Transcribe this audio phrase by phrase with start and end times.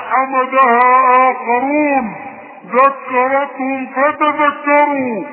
[0.00, 0.80] وحمدها
[1.30, 2.14] آخرون.
[2.66, 5.24] ذكرتهم فتذكروا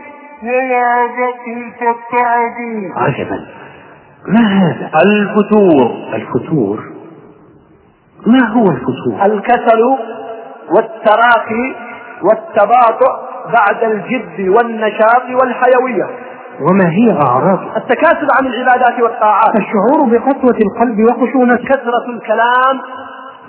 [0.43, 2.91] ووعظتهم فاتعظوا.
[2.95, 3.47] عجبا.
[4.27, 5.91] ما هذا؟ الفتور.
[6.13, 6.79] الفتور.
[8.27, 9.81] ما هو الفتور؟ الكسل
[10.75, 11.75] والتراخي
[12.23, 13.11] والتباطؤ
[13.45, 16.09] بعد الجد والنشاط والحيوية.
[16.61, 19.59] وما هي أعراضه التكاسل عن العبادات والطاعات.
[19.59, 21.55] الشعور بقسوة القلب وخشونة.
[21.55, 22.81] كثرة الكلام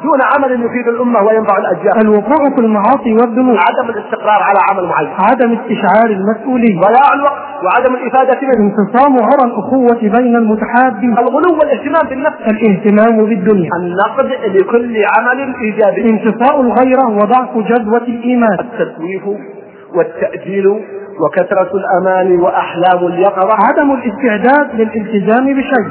[0.03, 1.97] دون عمل يفيد الأمة وينفع الأجيال.
[2.05, 3.57] الوقوع في المعاصي والذنوب.
[3.69, 5.11] عدم الاستقرار على عمل معين.
[5.31, 8.61] عدم استشعار المسؤولية ضياع الوقت وعدم الإفادة منه.
[8.65, 11.19] انفصام عرى الأخوة بين المتحابين.
[11.19, 12.39] الغلو والاهتمام بالنفس.
[12.51, 13.71] الإهتمام بالدنيا.
[13.81, 14.27] النقد
[14.57, 16.11] لكل عمل إيجابي.
[16.11, 18.59] انتصاء الغيرة وضعف جذوة الإيمان.
[18.61, 19.23] التسويف
[19.95, 20.67] والتأجيل
[21.21, 23.55] وكثرة الأمال وأحلام اليقظة.
[23.69, 25.89] عدم الاستعداد للالتزام بشيء.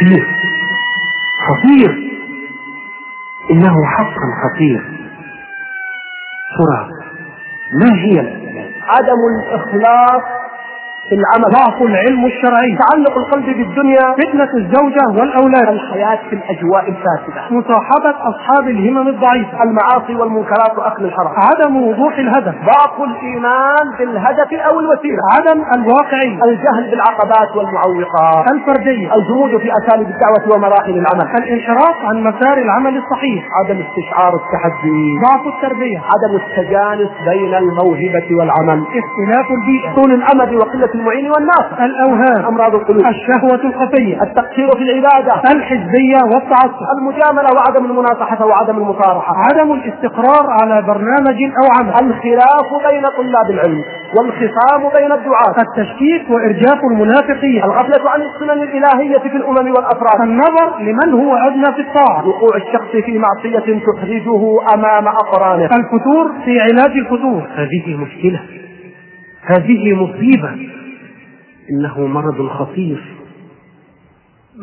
[0.00, 0.26] خطير.
[1.48, 2.10] خطير.
[3.50, 5.00] إنه حقا خطير.
[6.56, 6.90] ترى
[7.72, 10.39] ما هي؟ الأسباب عدم الإخلاص
[11.18, 11.48] العمل.
[11.58, 12.78] ضعف العلم الشرعي.
[12.82, 14.06] تعلق القلب بالدنيا.
[14.20, 15.68] فتنة الزوجة والأولاد.
[15.68, 17.40] الحياة في الأجواء الفاسدة.
[17.50, 19.62] مصاحبة أصحاب الهمم الضعيفة.
[19.62, 21.34] المعاصي والمنكرات وأكل الحرام.
[21.48, 22.54] عدم وضوح الهدف.
[22.70, 25.22] ضعف الإيمان بالهدف أو الوسيلة.
[25.34, 28.52] عدم الواقعية الجهل بالعقبات والمعوقات.
[28.52, 29.14] الفردية.
[29.14, 31.26] الجمود في أساليب الدعوة ومراحل العمل.
[31.42, 33.44] الانحراف عن مسار العمل الصحيح.
[33.58, 35.02] عدم استشعار التحدي.
[35.26, 35.98] ضعف التربية.
[36.12, 38.80] عدم التجانس بين الموهبة والعمل.
[39.00, 39.94] اختلاف البيئة.
[39.94, 41.66] طول الأمد وقلة المعين والناس.
[41.88, 42.46] الأوهام.
[42.46, 43.04] أمراض القلوب.
[43.06, 44.22] الشهوة الخفية.
[44.22, 45.34] التقصير في العبادة.
[45.54, 46.86] الحزبية والتعصب.
[46.98, 49.34] المجاملة وعدم المناصحة وعدم المصارحة.
[49.36, 51.92] عدم الاستقرار على برنامج أو عمل.
[52.08, 53.82] الخلاف بين طلاب العلم
[54.18, 55.56] والخصام بين الدعاة.
[55.66, 57.64] التشكيك وإرجاف المنافقين.
[57.64, 60.20] الغفلة عن السنن الإلهية في الأمم والأفراد.
[60.22, 62.28] النظر لمن هو أدنى في الطاعة.
[62.28, 64.40] وقوع الشخص في معصية تحرجه
[64.74, 65.64] أمام أقرانه.
[65.64, 67.42] الفتور في علاج الفتور.
[67.54, 68.40] هذه مشكلة.
[69.44, 70.79] هذه مصيبة.
[71.70, 73.19] إنه مرض خطير.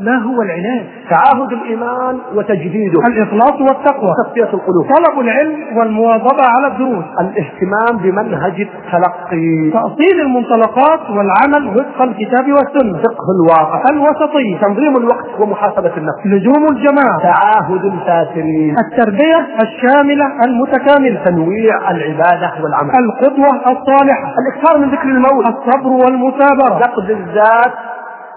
[0.06, 3.00] ما هو العلاج تعاهد الإيمان وتجديده.
[3.08, 4.12] الإخلاص والتقوى.
[4.24, 4.86] تصفية القلوب.
[4.96, 7.06] طلب العلم والمواظبة على الدروس.
[7.22, 9.72] الاهتمام بمنهج التلقي.
[9.72, 12.98] تأصيل المنطلقات والعمل وفق الكتاب والسنة.
[12.98, 13.84] فقه الواقع.
[13.92, 16.26] الوسطية تنظيم الوقت ومحاسبة النفس.
[16.26, 17.18] لزوم الجماعة.
[17.24, 21.24] تعاهد الفاسرين التربية الشاملة المتكاملة.
[21.26, 22.92] تنويع العبادة والعمل.
[23.06, 24.34] القدوة الصالحة.
[24.42, 26.80] الإكثار من ذكر الموت الصبر والمثابرة.
[26.80, 27.74] نقد الذات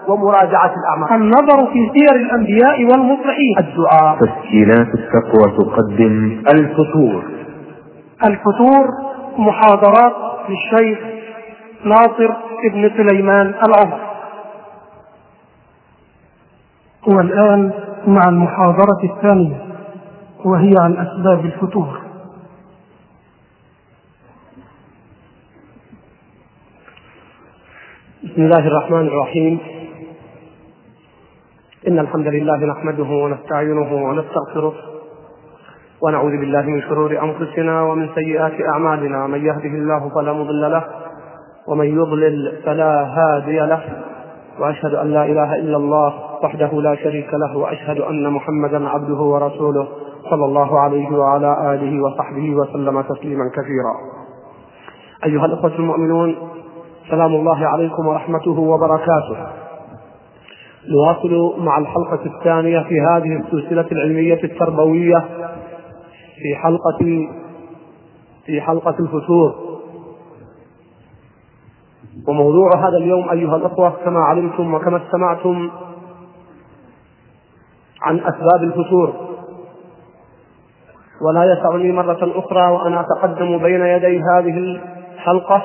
[0.07, 1.21] ومراجعة الأعمال.
[1.21, 3.55] النظر في سير الأنبياء والمصلحين.
[3.59, 4.17] الدعاء.
[4.19, 6.43] تسجيلات التقوى تقدم.
[6.53, 7.23] الفتور
[8.25, 8.87] الفتور
[9.37, 10.13] محاضرات
[10.49, 10.99] للشيخ
[11.85, 12.33] ناصر
[12.65, 13.99] ابن سليمان العمر.
[17.07, 17.71] والآن
[18.07, 19.55] مع المحاضرة الثانية
[20.45, 22.01] وهي عن أسباب الفتور
[28.23, 29.59] بسم الله الرحمن الرحيم.
[31.87, 34.73] إن الحمد لله نحمده ونستعينه ونستغفره
[36.01, 39.27] ونعوذ بالله من شرور أنفسنا ومن سيئات أعمالنا.
[39.27, 40.83] من يهده الله فلا مضل له
[41.67, 43.81] ومن يضلل فلا هادي له.
[44.59, 46.13] وأشهد أن لا إله إلا الله
[46.43, 49.87] وحده لا شريك له وأشهد أن محمدا عبده ورسوله
[50.29, 53.93] صلى الله عليه وعلى آله وصحبه وسلم تسليما كثيرا.
[55.25, 56.35] أيها الأخوة المؤمنون
[57.09, 59.60] سلام الله عليكم ورحمته وبركاته.
[60.89, 65.19] نواصل مع الحلقة الثانية في هذه السلسلة العلمية التربوية
[66.35, 67.27] في حلقة
[68.45, 69.55] في حلقة الفتور.
[72.27, 75.69] وموضوع هذا اليوم أيها الأخوة كما علمتم وكما استمعتم
[78.01, 79.13] عن أسباب الفتور.
[81.27, 84.79] ولا يسعني مرة أخرى وأنا أتقدم بين يدي هذه
[85.15, 85.63] الحلقة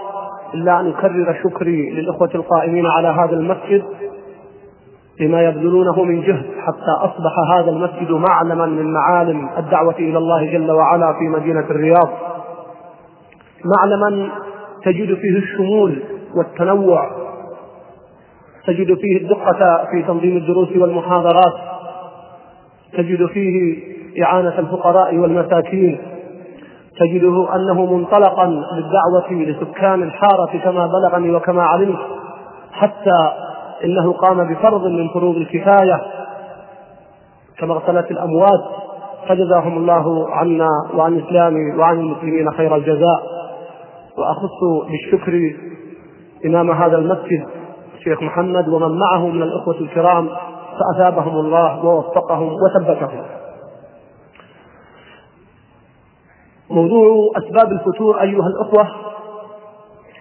[0.54, 3.84] إلا أن أكرر شكري للإخوة القائمين على هذا المسجد.
[5.20, 10.70] بما يبذلونه من جهد حتى أصبح هذا المسجد معلما من معالم الدعوة إلى الله جل
[10.70, 12.08] وعلا في مدينة الرياض.
[13.64, 14.28] معلما
[14.84, 16.02] تجد فيه الشمول
[16.36, 17.10] والتنوع
[18.66, 21.54] تجد فيه الدقة في تنظيم الدروس والمحاضرات
[22.92, 23.76] تجد فيه
[24.24, 25.98] إعانة الفقراء والمساكين
[27.00, 31.98] تجده أنه منطلقا للدعوة لسكان الحارة كما بلغني وكما علمت
[32.72, 33.32] حتى
[33.84, 36.00] إنه قام بفرض من فروض الكفاية.
[37.58, 38.64] كمغسلة الأموات
[39.28, 43.22] فجزاهم الله عنا وعن الإسلام وعن المسلمين خير الجزاء.
[44.18, 45.56] وأخص بالشكر
[46.46, 47.46] إمام هذا المسجد
[47.98, 50.28] الشيخ محمد ومن معه من الإخوة الكرام
[50.78, 53.24] فأثابهم الله ووفقهم وثبتهم.
[56.70, 58.88] موضوع أسباب الفتور أيها الأخوة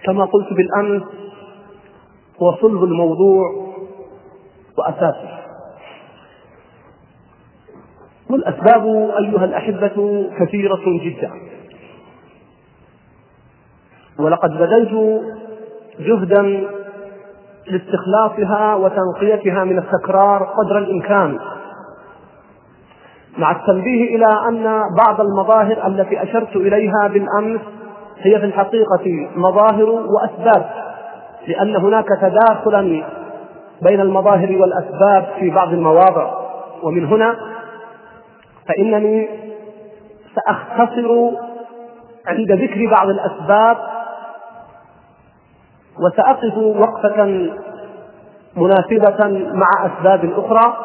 [0.04, 1.02] كما قلت بالأمس
[2.42, 3.44] هو صلب الموضوع
[4.78, 5.36] وأساسه.
[8.30, 8.86] والأسباب
[9.18, 11.30] أيها الأحبة كثيرة جدا.
[14.18, 15.22] ولقد بذلت
[15.98, 16.66] جهدا
[17.66, 21.38] لاستخلاصها وتنقيتها من التكرار قدر الإمكان
[23.38, 27.60] مع التنبيه إلى أن بعض المظاهر التي أشرت إليها بالأمس
[28.18, 30.85] هي في الحقيقة مظاهر وأسباب.
[31.48, 33.04] لأن هناك تداخلا
[33.82, 36.46] بين المظاهر والأسباب في بعض المواضع.
[36.82, 37.36] ومن هنا
[38.68, 39.28] فإنني
[40.34, 41.30] سأختصر
[42.26, 43.76] عند ذكر بعض الأسباب
[45.98, 47.50] وسأقف وقفة
[48.56, 50.76] مناسبة مع أسباب أخرى.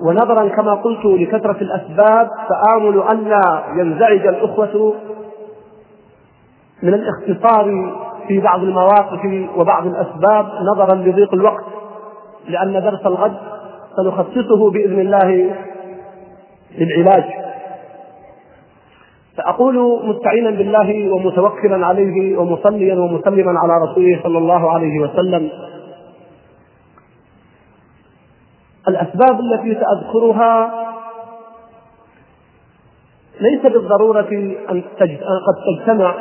[0.00, 4.94] ونظرا كما قلت لكثرة الأسباب فآمل ألا ينزعج الأخوة
[6.82, 7.92] من الاختصار
[8.28, 11.64] في بعض المواقف وبعض الأسباب نظرا لضيق الوقت
[12.48, 13.36] لأن درس الغد
[13.96, 15.54] سنخصصه بإذن الله
[16.78, 17.24] للعلاج.
[19.36, 25.50] فأقول مستعينا بالله ومتوكلا عليه ومصليا ومسلما على رسوله صلى الله عليه وسلم.
[28.88, 30.70] الأسباب التي سأذكرها
[33.40, 34.28] ليس بالضرورة
[34.70, 35.18] أن قد
[35.66, 36.14] تجتمع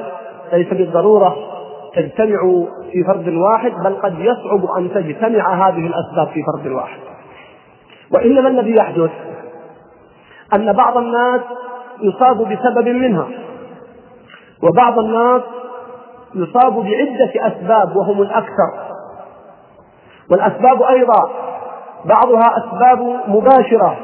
[0.54, 1.57] ليس بالضرورة
[1.98, 7.00] تجتمع في فرد واحد بل قد يصعب أن تجتمع هذه الأسباب في فرد واحد.
[8.16, 9.12] وإنما الذي يحدث
[10.56, 11.42] أن بعض الناس
[12.02, 13.28] يصاب بسبب منها
[14.64, 15.42] وبعض الناس
[16.36, 18.74] يصاب بعدة أسباب وهم الأكثر.
[20.32, 21.30] والأسباب أيضا
[22.06, 23.98] بعضها أسباب مباشرة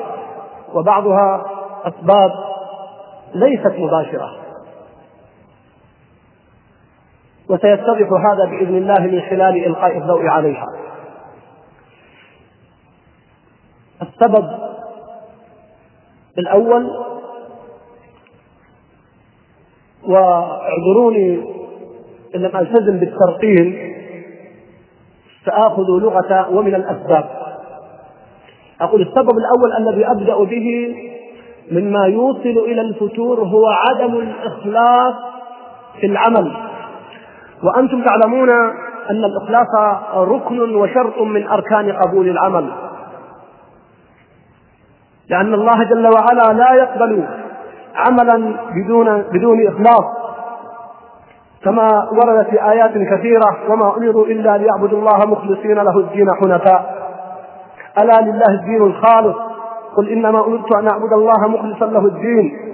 [0.73, 1.45] وبعضها
[1.85, 2.31] أسباب
[3.33, 4.42] ليست مباشرة.
[7.49, 10.67] وسيتضح هذا بإذن الله من خلال إلقاء الضوء عليها.
[14.01, 14.49] السبب
[16.37, 16.89] الأول
[20.07, 21.41] واعذروني
[22.35, 23.93] إن لم ألتزم بالترقيم
[25.45, 27.29] سآخذ لغة ومن الأسباب.
[28.81, 30.95] أقول السبب الأول الذي أبدأ به
[31.71, 35.13] مما يوصل إلى الفتور هو عدم الإخلاص
[35.99, 36.72] في العمل.
[37.63, 38.49] وأنتم تعلمون
[39.09, 42.71] أن الإخلاص ركن وشرط من أركان قبول العمل.
[45.29, 47.23] لأن الله جل وعلا لا يقبل
[47.95, 50.05] عملا بدون بدون إخلاص.
[51.63, 57.03] كما ورد في آيات كثيرة وما أمروا إلا ليعبدوا الله مخلصين له الدين حنفاء.
[58.01, 59.35] ألا لله الدين الخالص؟
[59.97, 62.72] قل إنما أمرت أن أعبد الله مخلصا له الدين.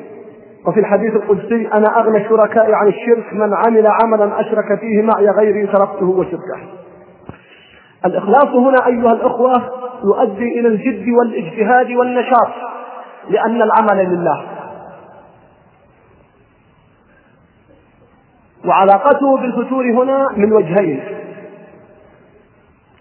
[0.68, 5.68] وفي الحديث القدسي أنا أغنى الشركاء عن الشرك من عمل عملا أشرك فيه معي غيري
[5.68, 6.60] تركته وشركه.
[8.06, 9.54] الإخلاص هنا أيها الأخوة
[10.04, 12.50] يؤدي إلى الجد والاجتهاد والنشاط
[13.30, 14.46] لأن العمل لله.
[18.66, 21.04] وعلاقته بالفتور هنا من وجهين.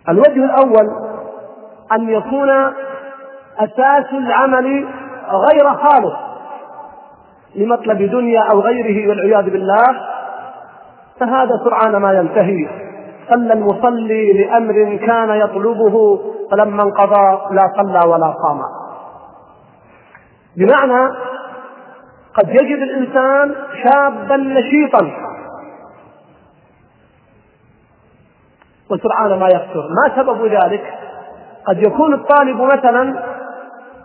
[0.08, 0.86] الوجه الأول
[1.92, 2.50] أن يكون
[3.58, 4.88] أساس العمل
[5.30, 6.27] غير خالص.
[7.58, 9.86] لمطلب دنيا أو غيره والعياذ بالله
[11.20, 12.68] فهذا سرعان ما ينتهي.
[13.30, 18.60] صلى المصلي لأمر كان يطلبه فلما انقضى لا صلى ولا قام.
[20.56, 21.14] بمعنى
[22.34, 25.10] قد يجد الإنسان شابا نشيطا.
[28.90, 30.94] وسرعان ما يفتر ما سبب ذلك؟
[31.66, 33.22] قد يكون الطالب مثلا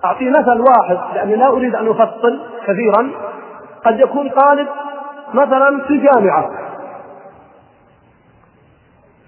[0.05, 3.32] أعطي مثل واحد لأني لا أريد أن أفصل كثيرا.
[3.85, 4.67] قد يكون طالب
[5.33, 6.49] مثلا في جامعة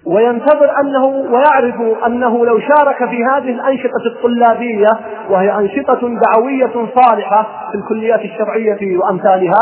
[0.06, 4.88] وينتظر أنه ويعرف أنه لو شارك في هذه الأنشطة الطلابية
[5.30, 9.60] وهي أنشطة دعوية صالحة في الكليات الشرعية وأمثالها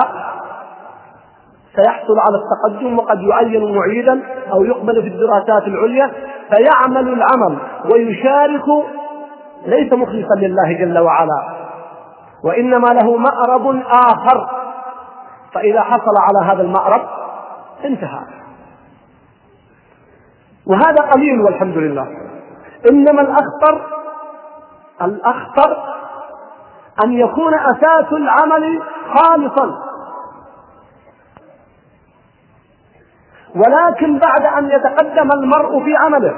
[1.76, 4.20] سيحصل على التقدم وقد يعين معيدا
[4.52, 6.10] أو يقبل في الدراسات العليا
[6.50, 7.58] فيعمل العمل
[7.94, 8.64] ويشارك
[9.66, 11.42] ليس مخلصا لله جل وعلا
[12.44, 14.63] وإنما له مأرب آخر.
[15.54, 17.08] فإذا حصل على هذا المأرب
[17.84, 18.20] انتهى.
[20.66, 22.06] وهذا قليل والحمد لله.
[22.90, 23.80] إنما الأخطر
[25.02, 25.76] الأخطر
[27.04, 28.82] أن يكون أساس العمل
[29.14, 29.84] خالصا.
[33.54, 36.34] ولكن بعد أن يتقدم المرء في عمله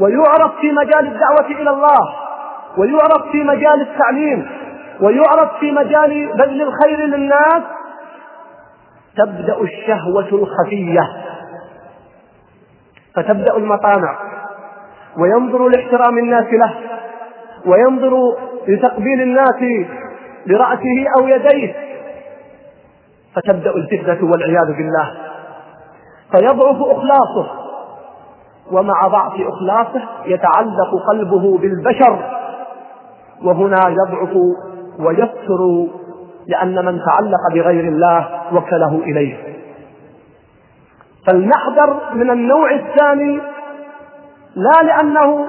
[0.00, 2.14] ويعرف في مجال الدعوة إلى الله
[2.78, 4.48] ويعرف في مجال التعليم
[5.00, 7.62] ويعرف في مجال بذل الخير للناس
[9.16, 11.00] تبدأ الشهوة الخفية.
[13.14, 14.18] فتبدأ المطامع.
[15.18, 16.74] وينظر لاحترام الناس له.
[17.66, 18.36] وينظر
[18.68, 19.88] لتقبيل الناس
[20.46, 21.74] برأسه أو يديه.
[23.34, 25.10] فتبدأ الفتنة والعياذ بالله.
[26.32, 27.50] فيضعف إخلاصه.
[28.72, 32.30] ومع ضعف إخلاصه يتعلق قلبه بالبشر.
[33.44, 34.36] وهنا يضعف
[34.98, 35.86] ويكثر
[36.48, 39.56] لأن من تعلق بغير الله وكله إليه.
[41.26, 43.40] فلنحذر من النوع الثاني
[44.56, 45.46] لا لأنه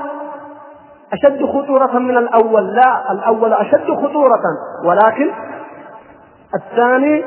[1.13, 4.41] أشد خطورة من الأول لا الأول أشد خطورة
[4.85, 5.31] ولكن
[6.55, 7.23] الثاني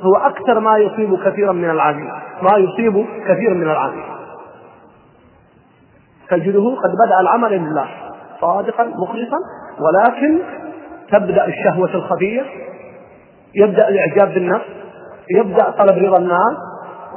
[0.00, 4.04] هو أكثر ما يصيب كثيرا من العاملين ما يصيب كثيرا من العاملين
[6.30, 7.88] تجده قد بدأ العمل لله
[8.40, 9.36] صادقا مخلصا
[9.80, 10.38] ولكن
[11.10, 12.42] تبدأ الشهوة الخفية
[13.54, 14.66] يبدأ الإعجاب بالنفس
[15.30, 16.56] يبدأ طلب رضا الناس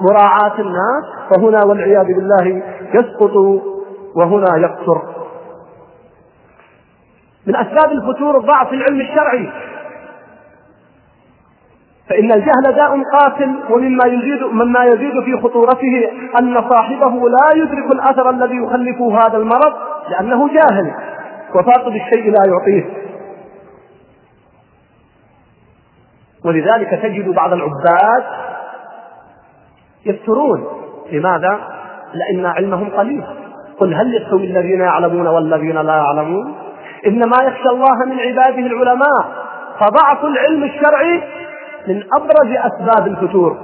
[0.01, 2.63] مراعاة الناس فهنا والعياذ بالله
[2.94, 3.36] يسقط
[4.15, 5.01] وهنا يكثر
[7.48, 9.50] من أسباب الفتور ضعف العلم الشرعي.
[12.10, 18.30] فإن الجهل داء قاتل ومما يزيد مما يزيد في خطورته أن صاحبه لا يدرك الأثر
[18.30, 19.74] الذي يخلفه هذا المرض
[20.10, 20.94] لأنه جاهل
[21.56, 22.86] وفاقد الشيء لا يعطيه.
[26.46, 28.24] ولذلك تجد بعض العباد
[30.06, 30.66] يفترون.
[31.12, 31.60] لماذا؟
[32.14, 33.24] لأن علمهم قليل.
[33.80, 36.56] قل هل يستوي الذين يعلمون والذين لا يعلمون؟
[37.08, 39.46] إنما يخشى الله من عباده العلماء.
[39.80, 41.24] فضعف العلم الشرعي
[41.88, 43.58] من أبرز أسباب الفتور.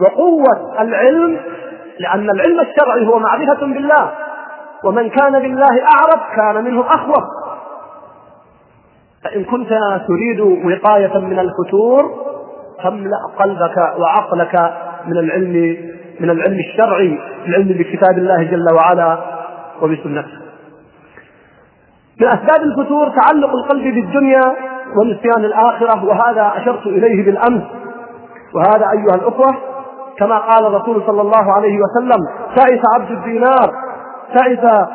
[0.00, 1.40] وقوة العلم
[1.98, 4.10] لأن العلم الشرعي هو معرفة بالله.
[4.84, 7.24] ومن كان بالله أعرف كان منه أخوف
[9.24, 9.68] فإن كنت
[10.08, 12.10] تريد وقاية من الفتور
[12.82, 14.72] فاملأ قلبك وعقلك
[15.06, 15.76] من العلم
[16.20, 19.18] من العلم الشرعي العلم بكتاب الله جل وعلا
[19.82, 20.44] وبسنته.
[22.20, 24.54] من أسباب الفتور تعلق القلب بالدنيا
[24.96, 27.62] ونسيان الآخرة وهذا أشرت إليه بالأمس.
[28.54, 29.54] وهذا أيها الأخوة
[30.18, 32.20] كما قال الرسول صلى الله عليه وسلم
[32.56, 33.70] تعس عبد الدينار
[34.34, 34.86] تعس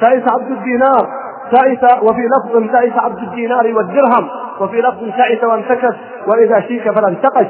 [0.00, 1.17] تعس عبد الدينار.
[1.52, 4.28] تعس وفي لفظ تعس عبد الدينار والدرهم
[4.60, 7.46] وفي لفظ تعس وانتكس وإذا شيك فلا انتقش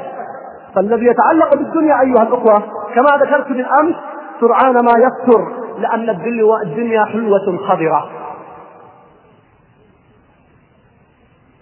[0.75, 2.59] فالذي يتعلق بالدنيا أيها الأخوة
[2.95, 3.95] كما ذكرت بالأمس
[4.39, 6.09] سرعان ما يكثر لأن
[6.63, 8.09] الدنيا حلوة خضرة.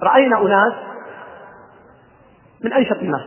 [0.04, 0.74] رأينا أناس
[2.64, 3.22] من أنشط الناس.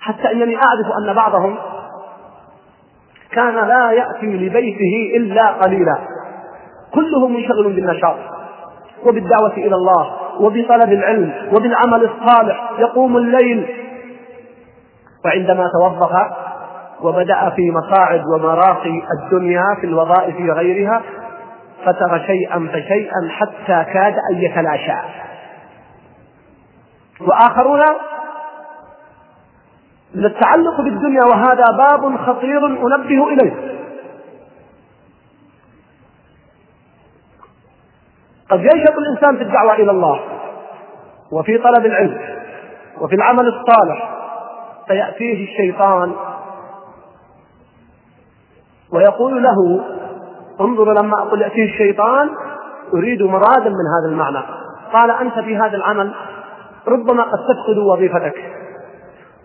[0.00, 1.58] حتى أنني أعرف أن بعضهم
[3.32, 5.98] كان لا يأتي لبيته إلا قليلا.
[6.94, 8.16] كله منشغل بالنشاط
[9.06, 13.66] وبالدعوة إلى الله وبطلب العلم وبالعمل الصالح يقوم الليل.
[15.24, 16.12] وعندما توظف
[17.00, 21.02] وبدأ في مصاعد ومراقي الدنيا في الوظائف وغيرها
[21.84, 24.98] فتر شيئا فشيئا حتى كاد أن يتلاشى.
[27.20, 27.80] وآخرون
[30.14, 33.77] من التعلق بالدنيا وهذا باب خطير أنبه إليه.
[38.50, 40.20] قد ينشط الإنسان في الدعوة إلى الله
[41.32, 42.18] وفي طلب العلم
[43.00, 44.10] وفي العمل الصالح
[44.88, 46.12] فيأتيه الشيطان
[48.92, 49.84] ويقول له
[50.60, 52.30] انظر لما أقول يأتيه الشيطان
[52.94, 54.46] أريد مرادا من هذا المعنى.
[54.92, 56.14] قال أنت في هذا العمل
[56.88, 58.34] ربما قد تفقد وظيفتك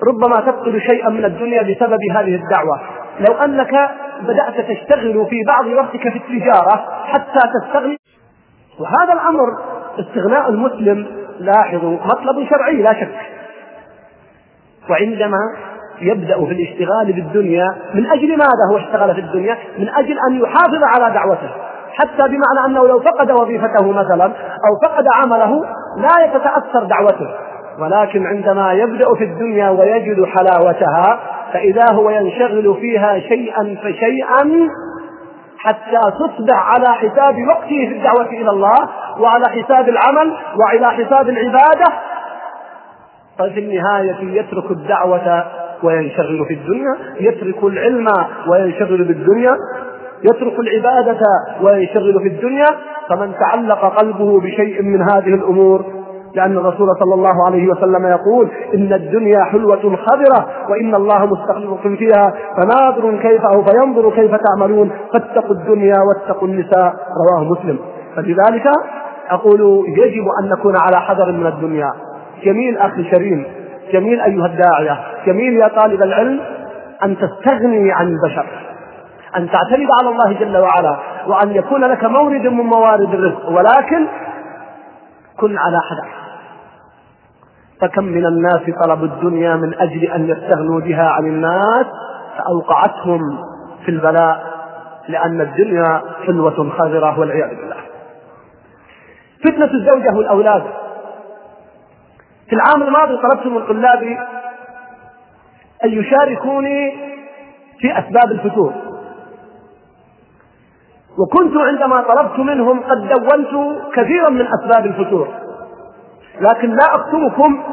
[0.07, 2.79] ربما تفقد شيئا من الدنيا بسبب هذه الدعوة.
[3.19, 3.89] لو أنك
[4.21, 7.97] بدأت تشتغل في بعض وقتك في التجارة حتى تستغني
[8.79, 9.45] وهذا الأمر
[9.99, 11.07] استغناء المسلم
[11.39, 13.15] لاحظوا مطلب شرعي لا شك.
[14.89, 15.37] وعندما
[16.01, 20.83] يبدأ في الاشتغال بالدنيا من أجل ماذا هو اشتغل في الدنيا؟ من أجل أن يحافظ
[20.95, 21.49] على دعوته.
[21.93, 25.65] حتى بمعنى أنه لو فقد وظيفته مثلا أو فقد عمله
[25.97, 27.27] لا يتتأثر دعوته.
[27.79, 31.19] ولكن عندما يبدأ في الدنيا ويجد حلاوتها
[31.53, 34.69] فإذا هو ينشغل فيها شيئا فشيئا
[35.63, 38.89] حتى تصبح على حساب وقته في الدعوة إلى الله
[39.19, 41.85] وعلى حساب العمل وعلى حساب العبادة.
[43.39, 45.45] ففي النهاية يترك الدعوة
[45.83, 48.07] وينشغل في الدنيا يترك العلم
[48.47, 49.57] وينشغل بالدنيا
[50.23, 51.19] يترك العبادة
[51.61, 52.67] وينشغل في الدنيا.
[53.09, 56.02] فمن تعلق قلبه بشيء من هذه الأمور
[56.35, 62.33] لأن الرسول صلى الله عليه وسلم يقول إن الدنيا حلوة خضرة وإن الله مستخلفكم فيها
[62.57, 66.93] فناظر كيف أو فينظر كيف تعملون فاتقوا الدنيا واتقوا النساء.
[67.23, 67.79] رواه مسلم.
[68.15, 68.67] فلذلك
[69.29, 71.91] أقول يجب أن نكون على حذر من الدنيا.
[72.43, 73.45] جميل أخي شريم
[73.93, 74.99] جميل أيها الداعية.
[75.25, 76.39] جميل يا طالب العلم
[77.03, 78.45] أن تستغني عن البشر.
[79.37, 80.97] أن تعتمد على الله جل وعلا
[81.27, 83.49] وأن يكون لك مورد من موارد الرزق.
[83.49, 84.07] ولكن
[85.39, 86.22] كن على حذر.
[87.83, 91.85] فكم من الناس طلبوا الدنيا من أجل أن يستغنوا بها عن الناس
[92.37, 93.19] فأوقعتهم
[93.85, 94.53] في البلاء
[95.07, 97.75] لأن الدنيا حلوة خضرة والعياذ بالله.
[99.43, 100.63] فتنة الزوجة والأولاد.
[102.49, 104.17] في العام الماضي طلبت من طلابي
[105.85, 106.91] أن يشاركوني
[107.79, 108.73] في أسباب الفتور.
[111.17, 115.27] وكنت عندما طلبت منهم قد دونت كثيرا من أسباب الفتور.
[116.41, 117.63] لكن لا أكتمكم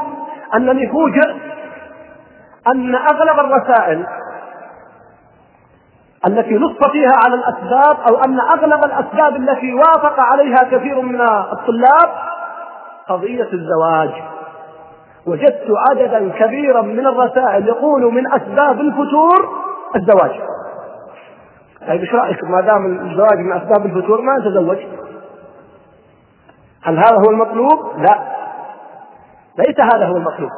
[0.54, 1.30] أنني فوجئ
[2.74, 4.06] أن أغلب الرسائل
[6.26, 11.20] التي نص فيها على الأسباب أو أن أغلب الأسباب التي وافق عليها كثير من
[11.52, 12.10] الطلاب
[13.08, 14.10] قضية الزواج.
[15.26, 19.48] وجدت عددا كبيرا من الرسائل يقول من أسباب الفتور
[19.96, 20.40] الزواج.
[21.88, 24.78] طيب إيش رأيك؟ ما دام الزواج من أسباب الفتور ما نتزوج
[26.82, 28.39] هل هذا هو المطلوب؟ لا.
[29.66, 30.50] ليس هذا هو المطلوب.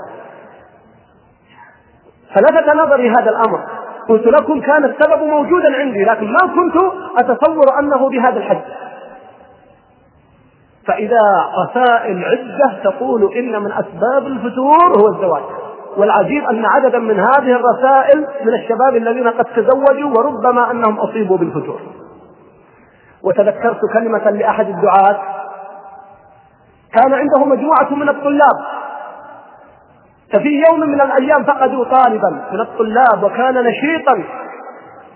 [2.35, 3.61] فلفت نظري هذا الأمر.
[4.09, 6.77] قلت لكم كان السبب موجودا عندي لكن ما كنت
[7.19, 8.63] أتصور أنه بهذا الحد.
[10.87, 11.21] فإذا
[11.65, 15.43] رسائل عدة تقول إن من أسباب الفتور هو الزواج.
[15.97, 21.81] والعجيب أن عددا من هذه الرسائل من الشباب الذين قد تزوجوا وربما أنهم أصيبوا بالفتور.
[23.23, 25.23] وتذكرت كلمة لأحد الدعاة.
[26.93, 28.82] كان عنده مجموعة من الطلاب.
[30.33, 34.23] ففي يوم من الأيام فقدوا طالبا من الطلاب وكان نشيطا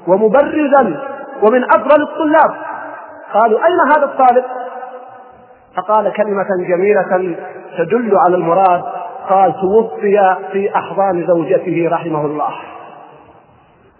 [0.09, 1.00] ومبرزا
[1.42, 2.55] ومن أفضل الطلاب.
[3.35, 4.44] قالوا أين هذا الطالب؟
[5.76, 7.37] فقال كلمة جميلة
[7.79, 8.83] تدل على المراد.
[9.29, 12.50] قال توفي في أحضان زوجته رحمه الله.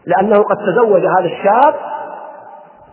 [0.07, 1.75] لأنه قد تزوج هذا الشاب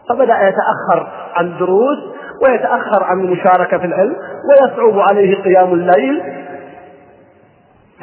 [0.10, 1.98] فبدأ يتأخر عن الدروس
[2.46, 4.16] ويتأخر عن المشاركة في العلم
[4.50, 6.43] ويصعب عليه قيام الليل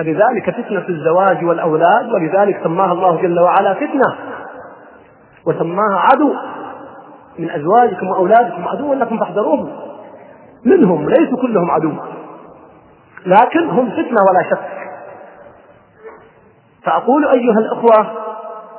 [0.00, 4.16] فلذلك فتنة الزواج والأولاد ولذلك سماها الله جل وعلا فتنة.
[5.46, 6.34] وسماها عدو.
[7.38, 9.72] من أزواجكم وأولادكم عدو لكم فاحذروهم.
[10.64, 11.92] منهم ليسوا كلهم عدو.
[13.26, 14.70] لكن هم فتنة ولا شك.
[16.84, 18.06] فأقول أيها الأخوة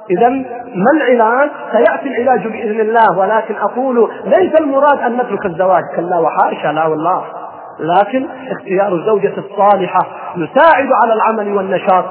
[0.10, 0.30] إذا
[0.76, 6.68] ما العلاج؟ سيأتي العلاج بإذن الله ولكن أقول ليس المراد أن نترك الزواج كلا وحاشا
[6.68, 7.41] لا والله.
[7.82, 12.06] لكن اختيار الزوجة الصالحة يساعد على العمل والنشاط.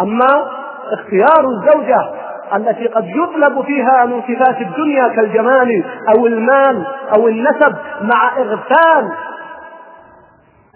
[0.00, 0.50] أما
[0.92, 2.10] اختيار الزوجة
[2.56, 9.12] التي قد يطلب فيها من صفات الدنيا كالجمال أو المال أو النسب مع إغفال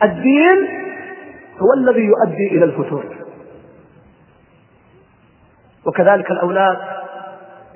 [0.03, 0.69] الدين
[1.59, 3.05] هو الذي يؤدي إلى الفتور.
[5.87, 6.77] وكذلك الأولاد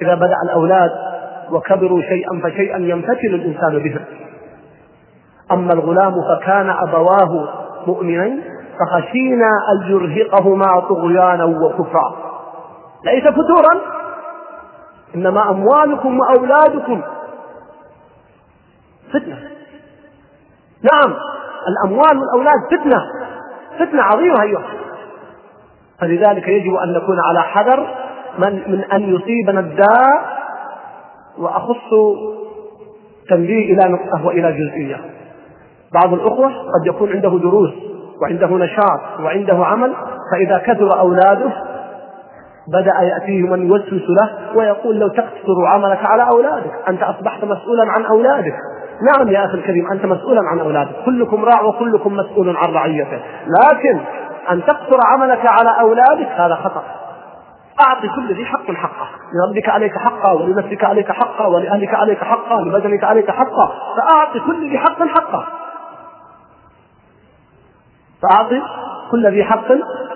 [0.03, 0.91] إذا بدأ الأولاد
[1.51, 4.05] وكبروا شيئا فشيئا يمتثل الإنسان بهم
[5.53, 7.49] أما الغلام فكان أبواه
[7.87, 8.43] مؤمنين
[8.79, 12.17] فخشينا أن يرهقهما طغيانا وكفرا.
[13.05, 13.81] ليس فتورا
[15.15, 17.03] إنما أموالكم وأولادكم.
[19.13, 19.39] فتنة.
[20.93, 21.15] نعم
[21.69, 22.99] الأموال والأولاد فتنة.
[23.79, 24.63] فتنة عظيمة أيها.
[26.01, 27.95] فلذلك يجب أن نكون على حذر
[28.39, 30.39] من, من أن يصيبنا الداء
[31.39, 31.91] وأخص
[33.29, 35.18] تنبيه إلى نقطة وإلى جزئية.
[35.95, 37.71] بعض الأخوة قد يكون عنده دروس
[38.23, 39.95] وعنده نشاط وعنده عمل
[40.33, 41.53] فإذا كثر أولاده
[42.69, 48.05] بدأ يأتيه من يوسوس له ويقول لو تقصر عملك على أولادك أنت أصبحت مسؤولا عن
[48.05, 48.55] أولادك.
[49.03, 50.95] نعم يا أخي الكريم أنت مسؤولا عن أولادك.
[51.05, 53.21] كلكم راع وكلكم مسؤول عن رعيته.
[53.47, 54.01] لكن
[54.51, 56.83] أن تقصر عملك على أولادك هذا خطأ.
[57.89, 59.09] أعطي كل ذي حق حقه.
[59.35, 64.79] لربك عليك حقا ولنفسك عليك حقا ولأهلك عليك حقا ولبدنك عليك حقا فأعطي كل ذي
[64.79, 65.45] حق حقه.
[68.23, 68.63] فأعطي
[69.11, 69.67] كل ذي حق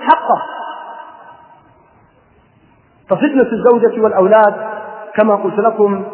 [0.00, 0.42] حقه.
[3.10, 4.54] ففتنة الزوجة والأولاد
[5.14, 6.04] كما قلت لكم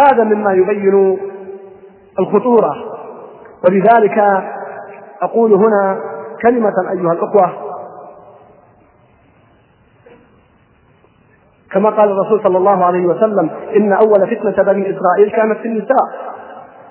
[0.00, 1.18] هذا مما يبين
[2.18, 2.76] الخطورة.
[3.68, 4.44] ولذلك
[5.22, 6.00] أقول هنا
[6.42, 7.52] كلمة أيها الأخوة.
[11.72, 16.36] كما قال الرسول صلى الله عليه وسلم إن أول فتنة بني إسرائيل كانت في النساء.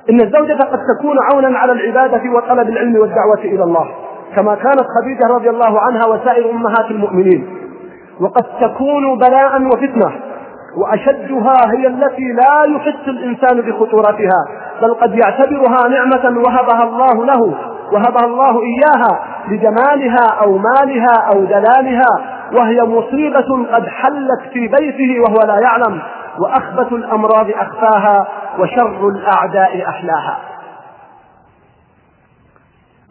[0.10, 3.96] إن الزوجة قد تكون عونا على العبادة وطلب العلم والدعوة إلى الله.
[4.36, 7.48] كما كانت خديجة رضي الله عنها وسائر أمهات المؤمنين.
[8.22, 10.12] وقد تكون بلاء وفتنة
[10.78, 14.46] وأشدها هي التي لا يحس الإنسان بخطورتها
[14.82, 17.42] بل قد يعتبرها نعمة وهبها الله له
[17.94, 22.08] وهبها الله إياها لجمالها أو مالها أو دلالها
[22.58, 26.02] وهي مصيبة قد حلت في بيته وهو لا يعلم
[26.40, 28.28] وأخبث الأمراض أخفاها
[28.60, 30.38] وشر الأعداء أحلاها.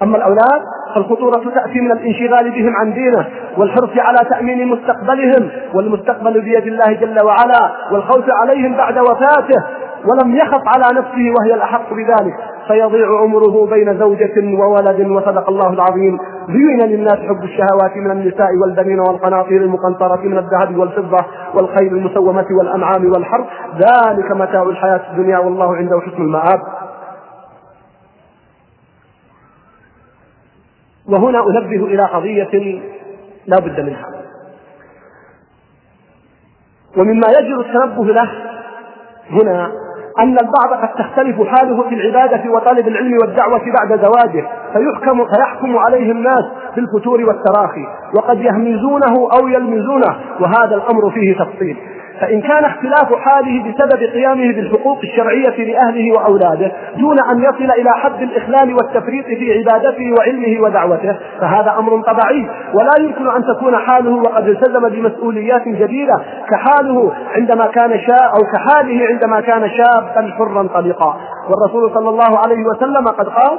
[0.02, 0.62] أما الأولاد
[0.94, 3.26] فالخطورة تأتي من الانشغال بهم عن دينه
[3.56, 9.64] والحرص على تأمين مستقبلهم والمستقبل بيد الله جل وعلا والخوف عليهم بعد وفاته
[10.04, 12.34] ولم يخف على نفسه وهي الأحق بذلك.
[12.68, 16.18] فيضيع عمره بين زوجة وولد وصدق الله العظيم.
[16.48, 23.12] زين للناس حب الشهوات من النساء والبنين والقناطير المقنطرة من الذهب والفضة والخيل المسومة والأنعام
[23.14, 23.46] والحرث.
[23.76, 26.60] ذلك متاع الحياة الدنيا والله عنده حسن المآب.
[31.08, 32.80] وهنا أنبه إلى قضية
[33.46, 34.08] لا بد منها.
[36.96, 38.30] ومما يجر التنبه له
[39.30, 39.72] هنا
[40.18, 46.12] أن البعض قد تختلف حاله في العبادة وطلب العلم والدعوة بعد زواجه فيحكم فيحكم عليه
[46.12, 46.44] الناس
[46.76, 47.86] بالفتور والتراخي
[48.16, 51.76] وقد يهمزونه أو يلمزونه وهذا الأمر فيه تفصيل.
[52.20, 58.22] فإن كان اختلاف حاله بسبب قيامه بالحقوق الشرعية لأهله وأولاده دون أن يصل إلى حد
[58.22, 62.50] الإخلال والتفريط في عبادته وعلمه ودعوته فهذا أمر طبيعي.
[62.74, 66.14] ولا يمكن أن تكون حاله وقد التزم بمسؤوليات جديدة
[66.50, 71.16] كحاله عندما كان شاب أو كحاله عندما كان شابا حرا طليقا.
[71.48, 73.58] والرسول صلى الله عليه وسلم قد قال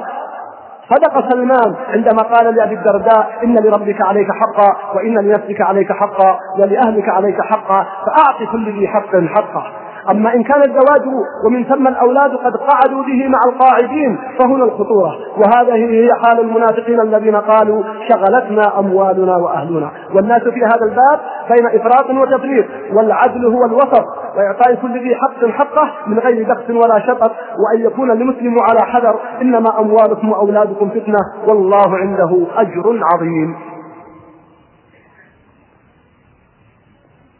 [0.90, 7.08] صدق سلمان عندما قال لأبي الدرداء إن لربك عليك حقا وإن لنفسك عليك حقا ولأهلك
[7.08, 9.72] عليك حقا فأعط كل ذي حق حقه.
[10.10, 11.14] أما إن كان الزواج
[11.46, 15.18] ومن ثم الأولاد قد قعدوا به مع القاعدين فهنا الخطورة.
[15.36, 19.90] وهذه هي حال المنافقين الذين قالوا شغلتنا أموالنا وأهلنا.
[20.14, 22.66] والناس في هذا الباب بين إفراط وتفريط.
[22.92, 24.04] والعدل هو الوسط.
[24.36, 27.30] وإعطاء كل ذي حق حقه من غير بخس ولا شطط.
[27.30, 29.20] وأن يكون المسلم على حذر.
[29.42, 31.18] إنما أموالكم وأولادكم فتنة.
[31.46, 33.56] والله عنده أجر عظيم.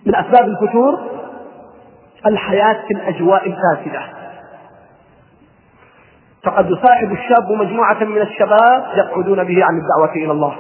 [0.07, 0.99] من أسباب الفتور
[2.27, 4.03] الحياة في الأجواء الفاسدة.
[6.45, 10.57] فقد يصاحب الشاب مجموعة من الشباب يقعدون به عن الدعوة إلى الله.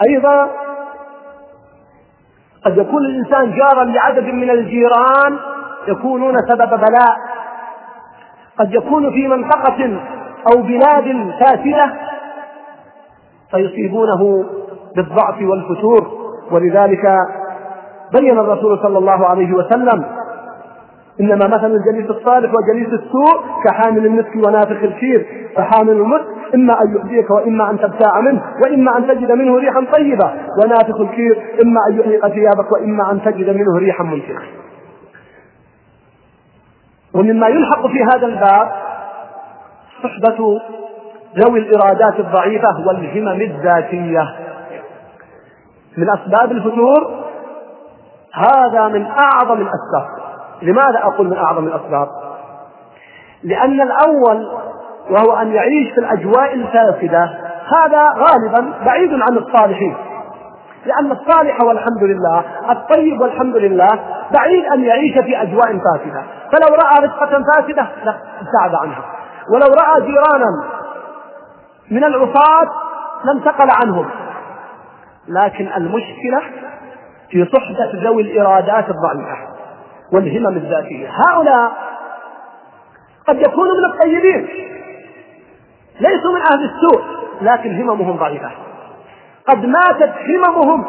[0.00, 0.50] وأيضا
[2.64, 5.38] قد يكون الإنسان جارا لعدد من الجيران
[5.88, 7.16] يكونون سبب بلاء.
[8.58, 10.00] قد يكون في منطقة
[10.52, 11.92] أو بلاد فاسدة
[13.50, 14.44] فيصيبونه
[14.96, 16.21] بالضعف والفتور.
[16.50, 17.16] ولذلك
[18.20, 20.04] بين الرسول صلى الله عليه وسلم
[21.20, 25.26] إنما مثل الجليس الصالح وجليس السوء كحامل المسك ونافخ الكير
[25.56, 30.32] فحامل المسك إما أن يؤذيك وإما أن تبتاع منه وإما أن تجد منه ريحا طيبة
[30.64, 34.42] ونافخ الكير إما أن يحرق ثيابك وإما أن تجد منه ريحا منتنه
[37.14, 38.72] ومما يلحق في هذا الباب
[40.02, 40.60] صحبة
[41.38, 44.34] ذوي الإرادات الضعيفة والهمم الذاتية.
[45.96, 47.22] من أسباب الفتور
[48.34, 50.06] هذا من أعظم الأسباب.
[50.62, 52.08] لماذا أقول من أعظم الأسباب؟
[53.44, 54.48] لأن الأول
[55.10, 57.30] وهو أن يعيش في الأجواء الفاسدة
[57.76, 59.96] هذا غالبا بعيد عن الصالحين.
[60.86, 63.88] لأن الصالح والحمد لله الطيب والحمد لله
[64.32, 66.22] بعيد أن يعيش في أجواء فاسدة.
[66.52, 69.04] فلو رأى رفقة فاسدة لا ابتعد عنها.
[69.54, 70.64] ولو رأى جيرانا
[71.90, 72.70] من العصاة
[73.24, 74.06] لانتقل عنهم.
[75.28, 76.42] لكن المشكلة
[77.30, 79.36] في صحبة ذوي الإرادات الضعيفة
[80.12, 81.08] والهمم الذاتية.
[81.08, 81.72] هؤلاء
[83.28, 84.48] قد يكونوا من الطيبين
[86.00, 87.02] ليسوا من أهل السوء
[87.40, 88.50] لكن هممهم ضعيفة.
[89.48, 90.84] قد ماتت هممهم.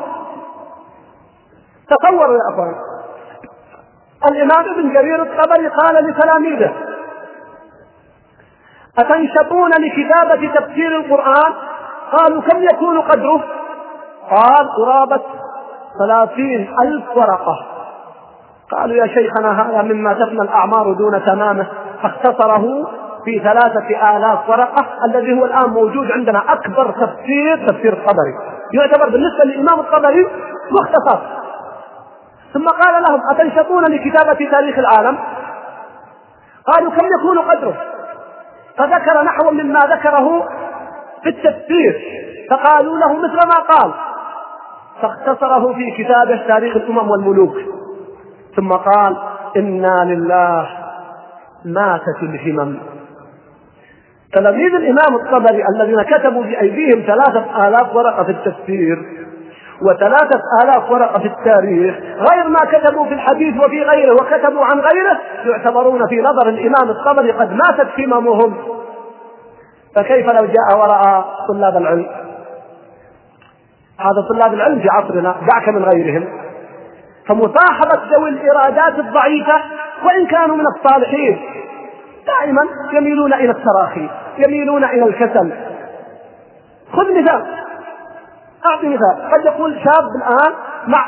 [1.89, 2.75] تصوروا يا أخوان.
[4.31, 6.73] الإمام ابن جرير الطبري قال لتلاميذه
[8.99, 11.53] أتنشطون لكتابة تفسير القرآن؟
[12.11, 13.43] قالوا كم يكون قدره؟
[14.29, 15.21] قال قرابة
[15.99, 17.65] ثلاثين ألف ورقة.
[18.71, 21.67] قالوا يا شيخنا هذا مما تفنى الأعمار دون تمامه.
[22.03, 22.87] فاختصره
[23.25, 28.33] في ثلاثة آلاف ورقة الذي هو الآن موجود عندنا أكبر تفسير تفسير الطبري.
[28.73, 30.27] يعتبر بالنسبة للإمام الطبري
[30.71, 31.19] مختصر.
[32.53, 35.17] ثم قال لهم أتنشطون لكتابة تاريخ العالم؟
[36.73, 37.75] قالوا كم يكون قدره؟
[38.77, 40.47] فذكر نحو مما ذكره
[41.23, 42.01] في التفسير.
[42.49, 43.91] فقالوا له مثل ما قال
[45.01, 47.55] فاختصره في كتابه تاريخ الأمم والملوك.
[48.55, 49.17] ثم قال
[49.57, 50.69] إنا لله
[51.65, 52.77] ماتت الهمم
[54.33, 58.97] تلاميذ الإمام الطبري الذين كتبوا بأيديهم ثلاثة آلاف ورقة في التفسير
[59.81, 65.19] وثلاثة آلاف ورقة في التاريخ غير ما كتبوا في الحديث وفي غيره وكتبوا عن غيره
[65.45, 68.57] يعتبرون في نظر الإمام الطبري قد ماتت هممهم
[69.95, 72.05] فكيف لو جاء ورأى طلاب العلم؟
[73.99, 76.27] هذا طلاب العلم في عصرنا دعك من غيرهم.
[77.27, 79.61] فمصاحبة ذوي الإرادات الضعيفة
[80.05, 81.41] وإن كانوا من الصالحين.
[82.27, 82.61] دائما
[82.93, 85.53] يميلون إلى التراخي يميلون إلى الكسل.
[86.93, 87.45] خذ مثال.
[88.65, 89.31] أعطي مثال.
[89.33, 90.53] قد يقول شاب الآن
[90.87, 91.05] مع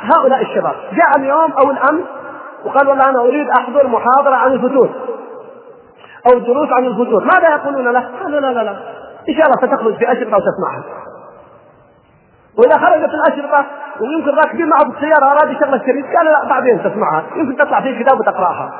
[0.00, 2.04] هؤلاء الشباب جاء اليوم أو الأمس
[2.64, 4.90] وقال والله أنا أريد أحضر محاضرة عن الفتور
[6.32, 8.76] أو دروس عن الفتور ماذا يقولون له؟ لا لا لا لا.
[9.28, 10.97] إن شاء الله ستخرج في أشرطة وتسمعها.
[12.58, 13.64] وإذا خرجت الأشرطة
[14.00, 16.06] ويمكن راكبين معه في السيارة أراد يشغل الشريط.
[16.16, 17.22] قال لا بعدين تسمعها.
[17.36, 18.70] يمكن تطلع في كتاب وتقرأها.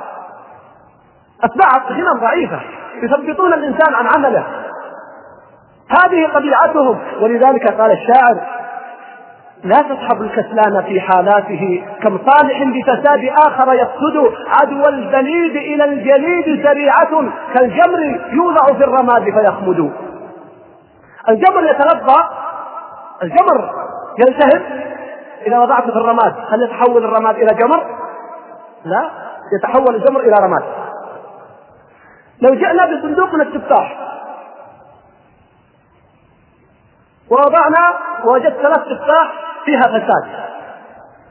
[1.45, 2.61] أتباع همم ضعيفة.
[3.03, 4.45] يثبطون الإنسان عن عمله.
[5.88, 6.99] هذه طبيعتهم.
[7.21, 8.37] ولذلك قال الشاعر
[9.64, 11.85] لا تصحب الكسلان في حالاته.
[12.03, 19.93] كم صالح بفساد آخر يقصد عدو البليد إلى الجليد سريعة كالجمر يوضع في الرماد فيخمد.
[21.29, 22.47] الجمر يتلظى
[23.22, 23.70] الجمر
[24.18, 24.62] يلتهب.
[25.46, 27.87] إذا وضعته في الرماد هل يتحول الرماد إلى جمر؟
[28.85, 29.11] لا
[29.59, 30.62] يتحول الجمر إلى رماد.
[32.40, 33.98] لو جئنا بصندوق من التفاح
[37.31, 39.33] ووضعنا ووجدت ثلاث تفاح
[39.64, 40.48] فيها فساد.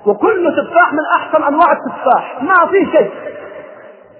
[0.05, 3.11] وكل تفاح من أحسن أنواع التفاح ما في شيء.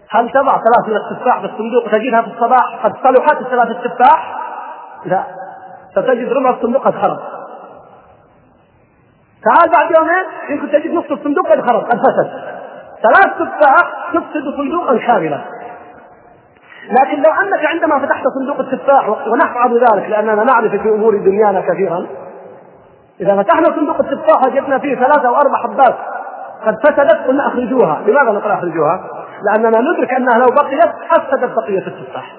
[0.10, 4.38] هل تضع ثلاث من التفاح في الصندوق وتجدها في الصباح؟ قد صلحت الثلاث التفاح؟
[5.06, 5.24] لا.
[5.92, 7.37] ستجد ربع الصندوق قد خرب.
[9.48, 12.30] تعال بعد يومين يمكن تجد نصف الصندوق قد خرب قد فسد
[13.04, 15.42] ثلاث تفاح تفسد صندوقا كاملا
[16.90, 22.08] لكن لو أنك عندما فتحت صندوق التفاح ونفعل ذلك لأننا نعرف في أمور دنيانا كثيرا
[23.22, 25.96] إذا فتحنا صندوق التفاح وجدنا فيه ثلاثة أو أربع حبات
[26.66, 29.00] قد فسدت قلنا أخرجوها، لماذا نقول أخرجوها؟
[29.44, 32.36] لأننا ندرك أنها لو بقيت أفسدت بقية التفاح.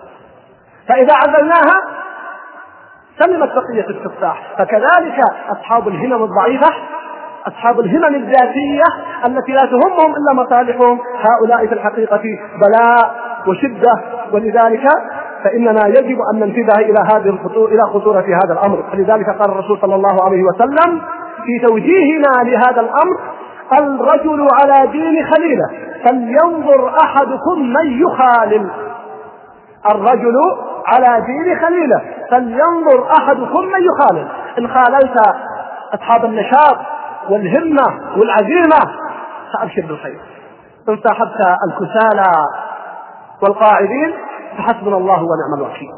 [0.89, 1.83] فإذا عزلناها
[3.19, 6.75] سلمت بقية التفاح، فكذلك أصحاب الهمم الضعيفة
[7.49, 8.85] أصحاب الهمم الذاتية
[9.27, 10.99] التي لا تهمهم إلا مصالحهم.
[11.31, 12.23] هؤلاء في الحقيقة
[12.63, 13.15] بلاء
[13.47, 13.95] وشدة.
[14.33, 14.89] ولذلك
[15.45, 18.85] فإننا يجب أن ننتبه إلى هذه الخطورة إلى خطورة هذا الأمر.
[18.93, 21.01] ولذلك قال الرسول صلى الله عليه وسلم
[21.45, 23.19] في توجيهنا لهذا الأمر
[23.81, 25.69] الرجل على دين خليله
[26.05, 28.71] فلينظر أحدكم من يخالل.
[29.95, 30.37] الرجل
[30.87, 34.29] على دين خليله فلينظر أحدكم من يخالل.
[34.59, 35.17] إن خاللت
[35.95, 36.77] أصحاب النشاط
[37.31, 38.81] والهمة والعزيمة.
[39.53, 40.21] فأبشر بالخير.
[40.89, 42.33] إن صاحبت الكسالى
[43.43, 44.15] والقاعدين
[44.59, 45.91] فحسبنا الله ونعم الوكيل.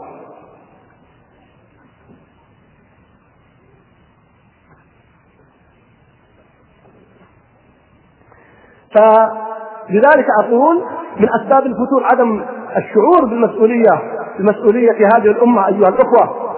[8.94, 10.84] فلذلك أقول
[11.16, 12.44] من أسباب الفتور عدم
[12.76, 16.49] الشعور بالمسؤولية بمسؤولية هذه الأمة أيها الأخوة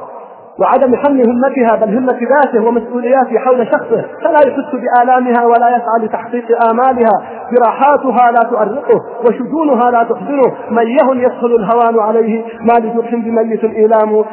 [0.59, 4.05] وعدم حمل همتها بل همة ذاته ومسؤولياته حول شخصه.
[4.23, 7.23] فلا يحس بآلامها ولا يسعى لتحقيق آمالها.
[7.53, 12.45] جراحاتها لا تؤرقه وشجونها لا تحزنه ميه يدخل الهوان عليه.
[12.61, 14.25] ما لجرح بميت إيلام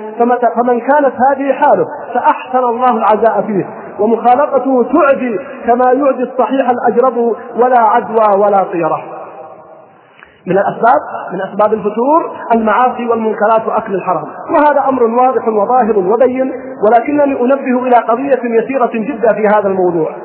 [0.55, 3.69] فمن كانت هذه حاله فأحسن الله العزاء فيه.
[3.99, 7.17] ومخالطته تعدي كما يعدي الصحيح الأجرب
[7.55, 9.18] ولا عدوى ولا طيرة.
[10.45, 11.01] من الأسباب
[11.33, 14.23] من أسباب الفتور المعاصي والمنكرات وأكل الحرام.
[14.23, 16.51] وهذا أمر واضح وظاهر وبين
[16.85, 20.15] ولكنني أنبه إلى قضية يسيرة جدا في هذا الموضوع.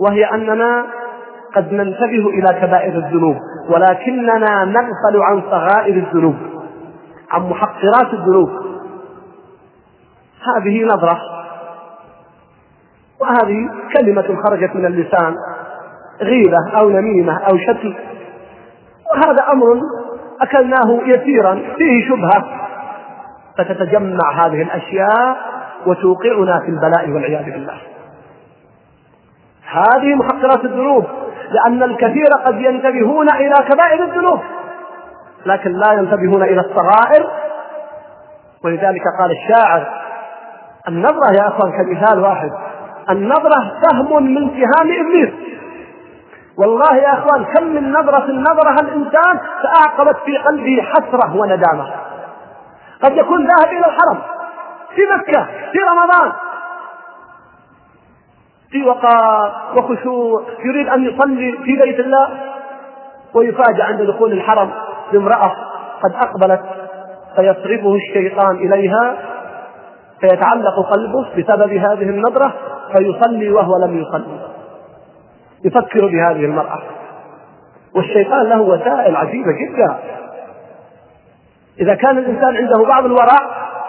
[0.00, 0.86] وهي أننا
[1.54, 3.36] قد ننتبه إلى كبائر الذنوب
[3.70, 6.36] ولكننا نغفل عن صغائر الذنوب
[7.30, 8.50] عن محقرات الذنوب.
[10.56, 11.18] هذه نظرة
[13.20, 15.34] وهذه كلمة خرجت من اللسان
[16.22, 17.94] غيبة أو نميمة أو شتم.
[19.12, 19.80] وهذا أمر
[20.42, 22.44] أكلناه يسيرا فيه شبهة.
[23.58, 25.36] فتتجمع هذه الأشياء
[25.86, 27.78] وتوقعنا في البلاء والعياذ بالله.
[29.66, 31.04] هذه محقرات الذنوب
[31.50, 34.40] لأن الكثير قد ينتبهون إلى كبائر الذنوب
[35.46, 37.26] لكن لا ينتبهون إلى الصغائر.
[38.64, 39.86] ولذلك قال الشاعر
[40.88, 42.50] النظرة يا أخوان كمثال واحد
[43.10, 45.55] النظرة سهم من سهام إبليس.
[46.58, 51.90] والله يا أخوان كم من نظرة نظرها الإنسان فأعقبت في قلبه حسرة وندامة.
[53.04, 54.18] قد يكون ذاهب إلى الحرم
[54.94, 56.32] في مكة في رمضان
[58.70, 62.28] في وقار وخشوع يريد أن يصلي في بيت الله
[63.34, 64.70] ويفاجأ عند دخول الحرم
[65.12, 65.52] بامرأة
[66.04, 66.62] قد أقبلت
[67.36, 69.16] فيصرفه الشيطان إليها
[70.20, 72.52] فيتعلق قلبه بسبب هذه النظرة
[72.96, 74.55] فيصلي وهو لم يصلي.
[75.64, 76.82] يفكر بهذه المرأة.
[77.96, 79.96] والشيطان له وسائل عجيبة جدا.
[81.80, 83.38] إذا كان الإنسان عنده بعض الورع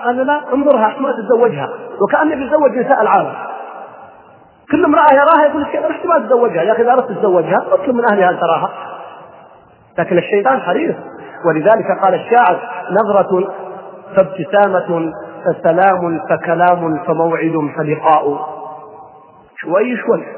[0.06, 1.70] قال لا انظرها ما تتزوجها
[2.02, 3.34] وكأنه بيتزوج نساء العالم.
[4.72, 6.62] كل امرأة يراها يقول لك رحت ما تتزوجها.
[6.62, 8.70] يا أخي إذا أردت تتزوجها اطلب من أهلها أن تراها.
[10.00, 10.96] لكن الشيطان حريص.
[11.46, 13.54] ولذلك قال الشاعر نظرة
[14.16, 15.12] فابتسامة
[15.46, 18.48] فسلام فكلام فموعد فلقاء.
[19.58, 20.37] شوي شوي.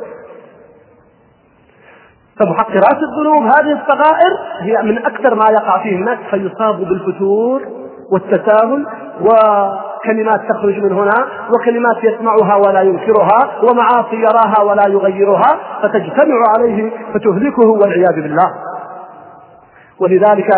[2.39, 7.61] فمحقرات الذنوب هذه الصغائر هي من أكثر ما يقع فيه الناس فيصاب بالفتور
[8.11, 8.85] والتساهل
[9.21, 17.67] وكلمات تخرج من هنا وكلمات يسمعها ولا ينكرها ومعاصي يراها ولا يغيرها فتجتمع عليه فتهلكه
[17.67, 18.53] والعياذ بالله.
[19.99, 20.49] ولذلك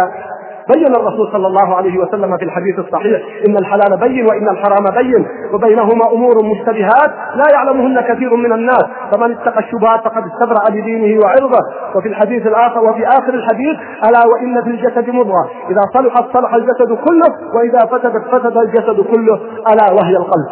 [0.69, 5.27] بين الرسول صلى الله عليه وسلم في الحديث الصحيح إن الحلال بين وإن الحرام بين
[5.53, 11.59] وبينهما أمور مشتبهات لا يعلمهن كثير من الناس فمن اتقى الشبهات فقد استبرأ لدينه وعرضه.
[11.95, 13.77] وفي الحديث الآخر وفي آخر الحديث
[14.09, 15.49] ألا وإن في الجسد مضغة.
[15.69, 19.35] إذا صلحت صلح الجسد كله وإذا فسدت فسد الجسد كله
[19.73, 20.49] ألا وهي القلب.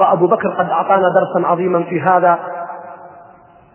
[0.00, 2.38] وابو بكر قد أعطانا درسا عظيما في هذا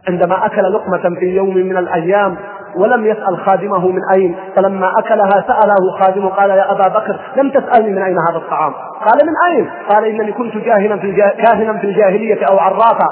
[0.08, 2.38] عندما أكل لقمة في يوم من الأيام
[2.76, 7.92] ولم يسأل خادمه من أين فلما أكلها سأله خادمه قال يا أبا بكر لم تسألني
[7.92, 8.74] من أين هذا الطعام.
[8.74, 13.08] قال من أين؟ قال إنني كنت جاهلا في كاهنا في الجاهلية أو عرافا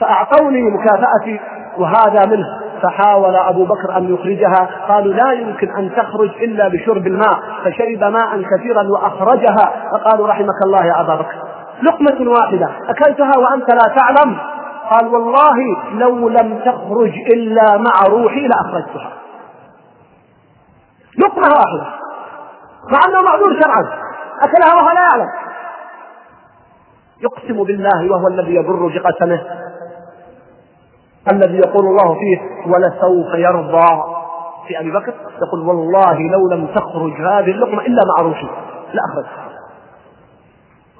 [0.00, 1.40] فأعطوني مكافأتي
[1.78, 2.46] وهذا منه.
[2.82, 4.68] فحاول أبو بكر أن يخرجها.
[4.88, 7.38] قالوا لا يمكن أن تخرج إلا بشرب الماء.
[7.64, 9.72] فشرب ماء كثيرا وأخرجها.
[9.92, 11.34] فقالوا رحمك الله يا أبا بكر.
[11.82, 12.68] لقمة واحدة.
[12.88, 14.36] أكلتها وأنت لا تعلم.
[14.90, 15.56] قال والله
[15.92, 19.12] لو لم تخرج إلا مع روحي لأخرجتها.
[21.18, 21.86] لقمة واحدة.
[22.92, 23.98] مع أنه معذور شرعا.
[24.42, 25.30] أكلها وهو لا يعلم.
[27.20, 29.40] يقسم بالله وهو الذي يبر بقسمه.
[31.32, 34.02] الذي يقول الله فيه ولسوف يرضى.
[34.68, 38.48] في أبي بكر يقول والله لو لم تخرج هذه اللقمة إلا مع روحي
[38.92, 39.45] لأخرجتها.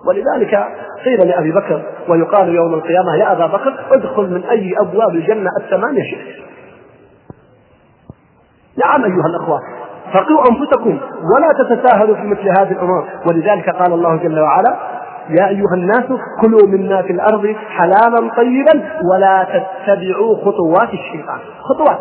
[0.08, 0.68] ولذلك
[1.04, 6.02] قيل لأبي بكر ويقال يوم القيامة يا أبا بكر ادخل من أي أبواب الجنة الثمانية
[6.02, 6.46] شئت.
[8.84, 9.58] نعم أيها الأخوة
[10.12, 10.98] فقوا أنفسكم
[11.34, 13.04] ولا تتساهلوا في مثل هذه الأمور.
[13.26, 14.76] ولذلك قال الله جل وعلا
[15.28, 16.04] يا أيها الناس
[16.42, 21.38] كلوا منا في الأرض حلالا طيبا ولا تتبعوا خطوات الشيطان.
[21.60, 21.98] خطوات.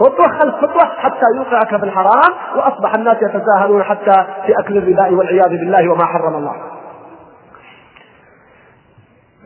[0.00, 5.48] خطوة خلف خطوة حتى يوقعك في الحرام وأصبح الناس يتساهلون حتى في أكل الربا والعياذ
[5.48, 6.52] بالله وما حرم الله.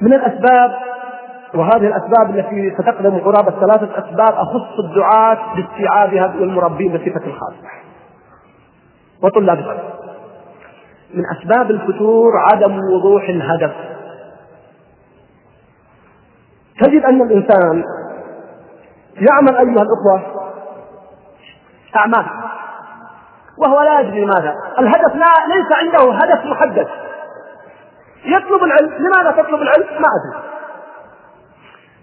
[0.01, 0.73] من الأسباب
[1.55, 7.69] وهذه الأسباب التي ستقدم قرابة ثلاثة أسباب أخص الدعاة باستيعابها والمربين بصفة خاصة.
[9.23, 9.91] وطلاب العلم.
[11.15, 13.73] من أسباب الفتور عدم وضوح الهدف.
[16.81, 17.85] تجد أن الإنسان
[19.17, 20.23] يعمل أيها الأخوة
[21.97, 22.27] أعمال
[23.59, 24.55] وهو لا يدري ماذا.
[24.79, 26.89] الهدف لا ليس عنده هدف محدد.
[28.25, 28.93] يطلب العلم.
[28.99, 30.51] لماذا تطلب العلم؟ ما أدري.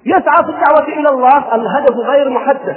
[0.05, 1.55] يسعى في الدعوة إلى الله.
[1.55, 2.75] الهدف غير محدد.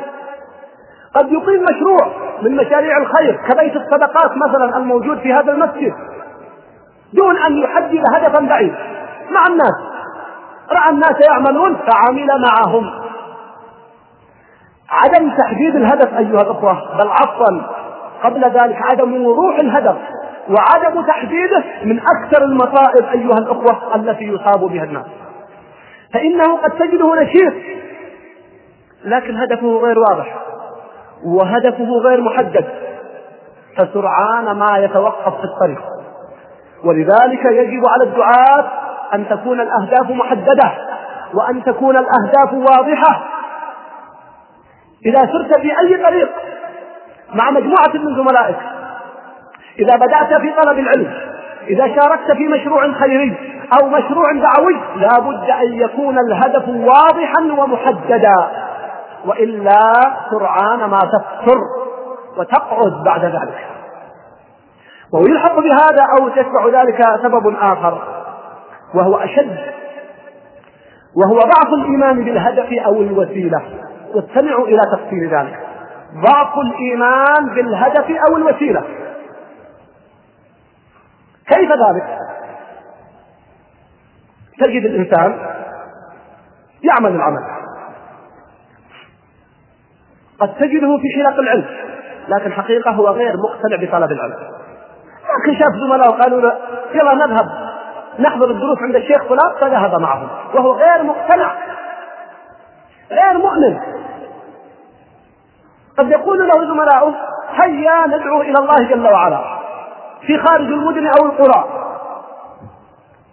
[1.14, 2.12] قد يقيم مشروع
[2.42, 5.94] من مشاريع الخير كبيت الصدقات مثلا الموجود في هذا المسجد
[7.12, 8.74] دون أن يحدد هدفا بعيد.
[9.30, 9.74] مع الناس.
[10.72, 12.90] رأى الناس يعملون فعمل معهم.
[14.90, 16.96] عدم تحديد الهدف أيها الأخوة.
[16.98, 17.62] بل عفوا.
[18.22, 19.96] قبل ذلك عدم وضوح الهدف.
[20.50, 25.06] وعدم تحديده من أكثر المصائب أيها الأخوة التي يصاب بها الناس.
[26.14, 27.54] فإنه قد تجده نشيط
[29.04, 30.36] لكن هدفه غير واضح
[31.24, 32.64] وهدفه غير محدد
[33.76, 35.82] فسرعان ما يتوقف في الطريق.
[36.84, 38.70] ولذلك يجب على الدعاة
[39.14, 40.72] أن تكون الأهداف محددة
[41.34, 43.26] وأن تكون الأهداف واضحة.
[45.06, 46.28] إذا سرت في أي طريق
[47.34, 48.56] مع مجموعة من زملائك
[49.78, 51.12] إذا بدأت في طلب العلم
[51.68, 53.36] إذا شاركت في مشروع خيري
[53.80, 58.50] أو مشروع دعوي لا بد أن يكون الهدف واضحا ومحددا
[59.26, 59.92] وإلا
[60.30, 61.58] سرعان ما تفتر
[62.38, 63.66] وتقعد بعد ذلك.
[65.12, 68.02] ويلحق بهذا أو تتبع ذلك سبب آخر
[68.94, 69.56] وهو أشد
[71.16, 73.62] وهو ضعف الإيمان بالهدف أو الوسيلة.
[74.14, 75.58] واستمعوا إلى تفسير ذلك.
[76.14, 78.82] ضعف الإيمان بالهدف أو الوسيلة.
[81.50, 82.18] كيف ذلك؟
[84.60, 85.38] تجد الإنسان
[86.82, 87.60] يعمل العمل.
[90.40, 91.66] قد تجده في حلق العلم
[92.28, 94.36] لكن حقيقة هو غير مقتنع بطلب العلم.
[95.42, 96.58] لكن شاف زملائه قالوا له
[96.94, 97.46] يلا نذهب
[98.18, 99.60] نحضر الدروس عند الشيخ فلان.
[99.60, 101.54] فذهب معهم وهو غير مقتنع
[103.10, 103.80] غير مؤمن.
[105.98, 107.14] قد يقول له زملاؤه
[107.50, 109.59] هيا ندعو إلى الله جل وعلا.
[110.26, 111.64] في خارج المدن أو القرى.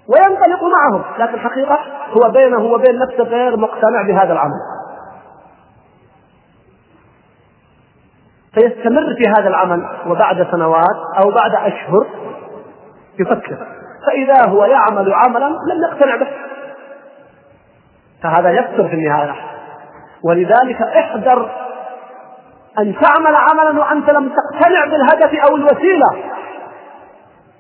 [0.08, 1.04] وينطلق معهم.
[1.20, 1.80] لكن حقيقة
[2.10, 4.60] هو بينه وبين نفسه غير مقتنع بهذا العمل.
[8.54, 12.08] فيستمر في هذا العمل وبعد سنوات أو بعد أشهر
[13.20, 13.58] يفكر.
[14.08, 16.28] فإذا هو يعمل عملا لم يقتنع به.
[18.24, 19.36] فهذا يكثر في النهاية.
[20.24, 21.50] ولذلك احذر
[22.80, 26.37] أن تعمل عملا وأنت لم تقتنع بالهدف أو الوسيلة.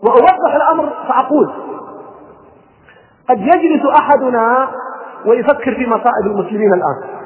[0.03, 1.53] وأوضح الأمر فأقول
[3.29, 4.69] قد يجلس أحدنا
[5.25, 7.17] ويفكر في مصائب المسلمين الآن.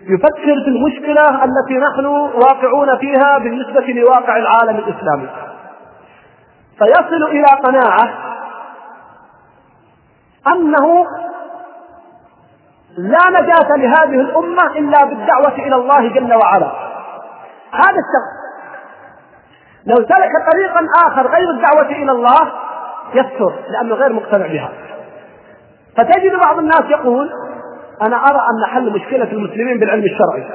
[0.00, 5.28] يفكر في المشكلة التي نحن واقعون فيها بالنسبة لواقع العالم الإسلامي.
[6.78, 8.08] فيصل إلى قناعة
[10.54, 11.06] أنه
[12.98, 16.70] لا نجاة لهذه الأمة إلا بالدعوة إلى الله جل وعلا.
[17.72, 18.45] هذا الشخص
[19.86, 22.52] لو سلك طريقا آخر غير الدعوة إلى الله
[23.14, 24.72] يستر لأنه غير مقتنع بها.
[25.96, 27.30] فتجد بعض الناس يقول
[28.06, 30.46] أنا أرى أن حل مشكلة المسلمين بالعلم الشرعي.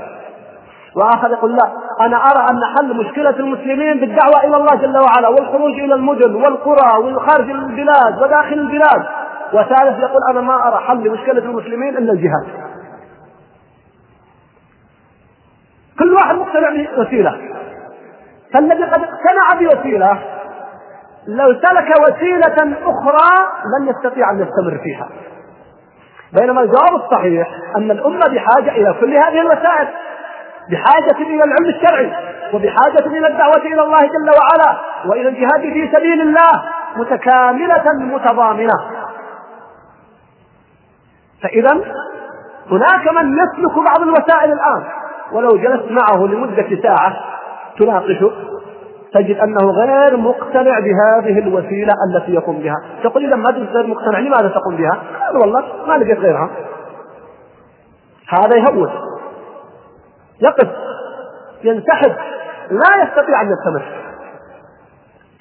[0.95, 1.71] وآخر يقول لا
[2.05, 6.97] أنا أرى أن حل مشكلة المسلمين بالدعوة إلى الله جل وعلا والخروج إلى المدن والقرى
[7.03, 9.05] وخارج البلاد وداخل البلاد.
[9.53, 12.47] وثالث يقول أنا ما أرى حل لمشكلة المسلمين إلا الجهاد.
[15.99, 17.50] كل واحد مقتنع بوسيلة.
[18.53, 20.19] فالذي قد اقتنع بوسيلة
[21.27, 25.09] لو سلك وسيلة أخرى لن يستطيع أن يستمر فيها.
[26.39, 27.47] بينما الجواب الصحيح
[27.77, 29.87] أن الأمة بحاجة إلى كل هذه الوسائل
[30.71, 32.11] بحاجة إلى العلم الشرعي
[32.53, 36.51] وبحاجة إلى الدعوة إلى الله جل وعلا وإلى الجهاد في سبيل الله
[36.95, 38.73] متكاملة متضامنة.
[41.43, 41.71] فإذا
[42.71, 44.83] هناك من يسلك بعض الوسائل الآن
[45.31, 47.30] ولو جلست معه لمدة ساعة
[47.79, 48.31] تناقشه
[49.13, 52.75] تجد أنه غير مقتنع بهذه الوسيلة التي يقوم بها.
[53.03, 56.49] تقول إذا ما غير مقتنع لماذا تقوم بها؟ قال والله ما لقيت غيرها.
[58.29, 58.89] هذا يهون
[60.41, 60.69] يقف.
[61.63, 62.11] ينسحب.
[62.71, 63.83] لا يستطيع أن يستمر.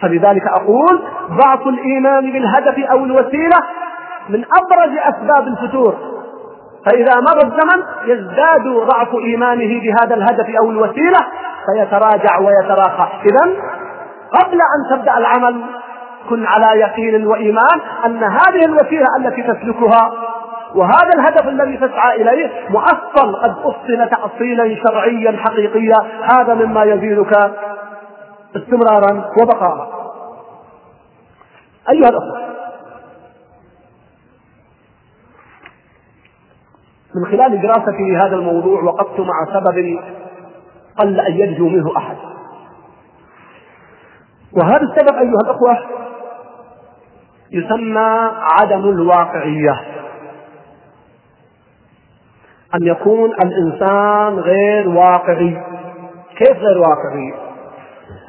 [0.03, 3.57] فلذلك أقول ضعف الإيمان بالهدف أو الوسيلة
[4.29, 5.95] من أبرز أسباب الفتور.
[6.87, 11.19] فإذا مر الزمن يزداد ضعف إيمانه بهذا الهدف أو الوسيلة
[11.75, 13.09] فيتراجع ويتراخى.
[13.25, 13.53] إذا
[14.33, 15.65] قبل أن تبدأ العمل
[16.29, 20.13] كن على يقين وإيمان أن هذه الوسيلة التي تسلكها
[20.75, 25.97] وهذا الهدف الذي تسعى إليه مؤصل قد أصل تأصيلا شرعيا حقيقيا.
[26.33, 27.37] هذا مما يزيدك
[28.57, 30.01] استمرارا وبقاء.
[31.91, 32.51] أيها الأخوة
[37.15, 39.99] من خلال دراستي لهذا الموضوع وقفت مع سبب
[41.01, 42.17] قل أن ينجو منه أحد.
[44.53, 45.79] وهذا السبب أيها الأخوة
[47.51, 48.31] يسمى
[48.61, 49.81] عدم الواقعية.
[52.75, 55.63] أن يكون الإنسان غير واقعي.
[56.37, 57.35] كيف غير واقعي؟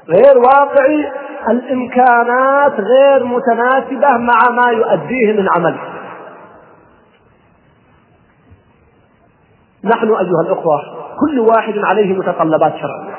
[0.08, 1.12] غير واقعي
[1.50, 5.80] الإمكانات غير متناسبة مع ما يؤديه من عمل.
[9.84, 13.16] نحن أيها الأخوة كل واحد عليه متطلبات شرعية.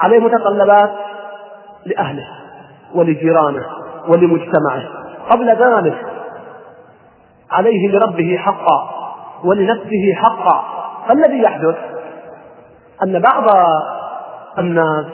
[0.00, 0.90] عليه متطلبات
[1.86, 2.26] لأهله
[2.94, 3.66] ولجيرانه
[4.08, 4.82] ولمجتمعه.
[5.30, 6.06] قبل ذلك
[7.50, 8.90] عليه لربه حقا
[9.44, 10.64] ولنفسه حقا.
[11.08, 11.76] فالذي يحدث
[13.02, 13.44] أن بعض
[14.58, 15.06] الناس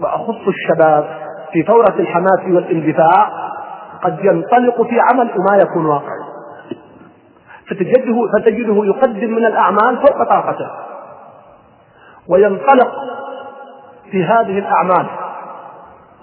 [0.00, 1.04] وأخص الشباب
[1.52, 3.28] في ثورة الحماس والاندفاع
[4.02, 6.25] قد ينطلق في عمل وما يكون واقعي
[7.70, 10.70] فتجده, فتجده يقدم من الأعمال فوق طاقته.
[12.28, 12.92] وينطلق
[14.10, 15.06] في هذه الأعمال.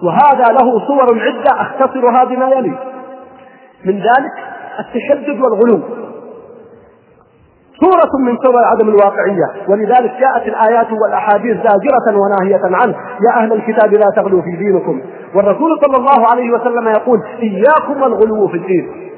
[0.04, 2.78] وهذا له صور عدة أختصرها بما يلي.
[3.86, 4.34] من ذلك
[4.80, 5.82] التشدد والغلو.
[7.82, 9.70] صورة من صور عدم الواقعية.
[9.70, 12.96] ولذلك جاءت الآيات والأحاديث زاجرة وناهية عنه.
[12.98, 15.02] يا أهل الكتاب لا تغلوا في دينكم.
[15.36, 19.13] والرسول صلى الله عليه وسلم يقول إياكم والغلو في الدين.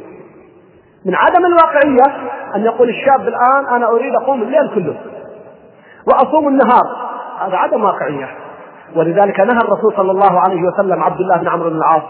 [1.05, 4.95] من عدم الواقعية أن يقول الشاب الآن أنا أريد أقوم الليل كله
[6.07, 6.81] وأصوم النهار.
[7.39, 8.29] هذا عدم واقعية.
[8.95, 12.03] ولذلك نهى الرسول صلى الله عليه وسلم عبد الله بن عمرو بن العاص.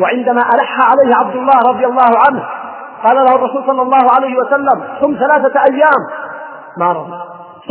[0.00, 2.48] وعندما ألح عليه عبد الله رضي الله عنه
[3.06, 6.02] قال له الرسول صلى الله عليه وسلم صم ثلاثة أيام.
[6.78, 7.12] ما رضي.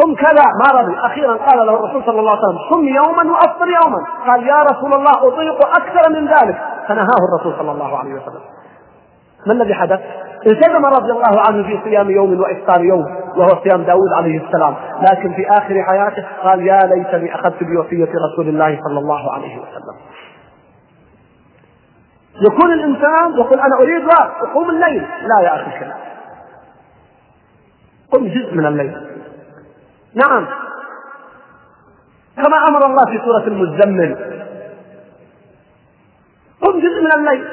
[0.01, 0.45] صم كذا.
[0.65, 0.97] ما رضي.
[0.99, 4.07] أخيرا قال له الرسول صلى الله عليه وسلم صم يوما وأفطر يوما.
[4.27, 6.61] قال يا رسول الله أطيق أكثر من ذلك.
[6.87, 8.56] فنهاه الرسول صلى الله عليه وسلم.
[9.47, 9.99] ما الذي حدث؟
[10.47, 13.05] التزم رضي الله عنه في صيام يوم وإفطار يوم
[13.37, 14.75] وهو صيام داود عليه السلام.
[15.11, 19.97] لكن في آخر حياته قال يا ليتني أخذت بوصية رسول الله صلى الله عليه وسلم.
[22.51, 24.09] يكون الإنسان يقول أنا أريد
[24.49, 25.01] أقوم الليل.
[25.01, 25.97] لا يا أخي الكلام
[28.11, 28.97] قم جزء من الليل.
[30.15, 30.47] نعم.
[32.35, 34.15] كما أمر الله في سورة المزمل.
[36.61, 37.47] قم جزء من الليل.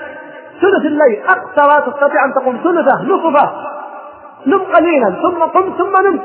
[0.60, 1.22] ثلث الليل.
[1.28, 2.56] أقصى ما تستطيع أن تقوم.
[2.64, 3.52] ثلثة نصفة.
[4.46, 6.20] نم قليلا ثم قم ثم نم.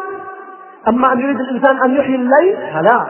[0.87, 3.05] أما أن يريد الإنسان أن يحيي الليل فلا.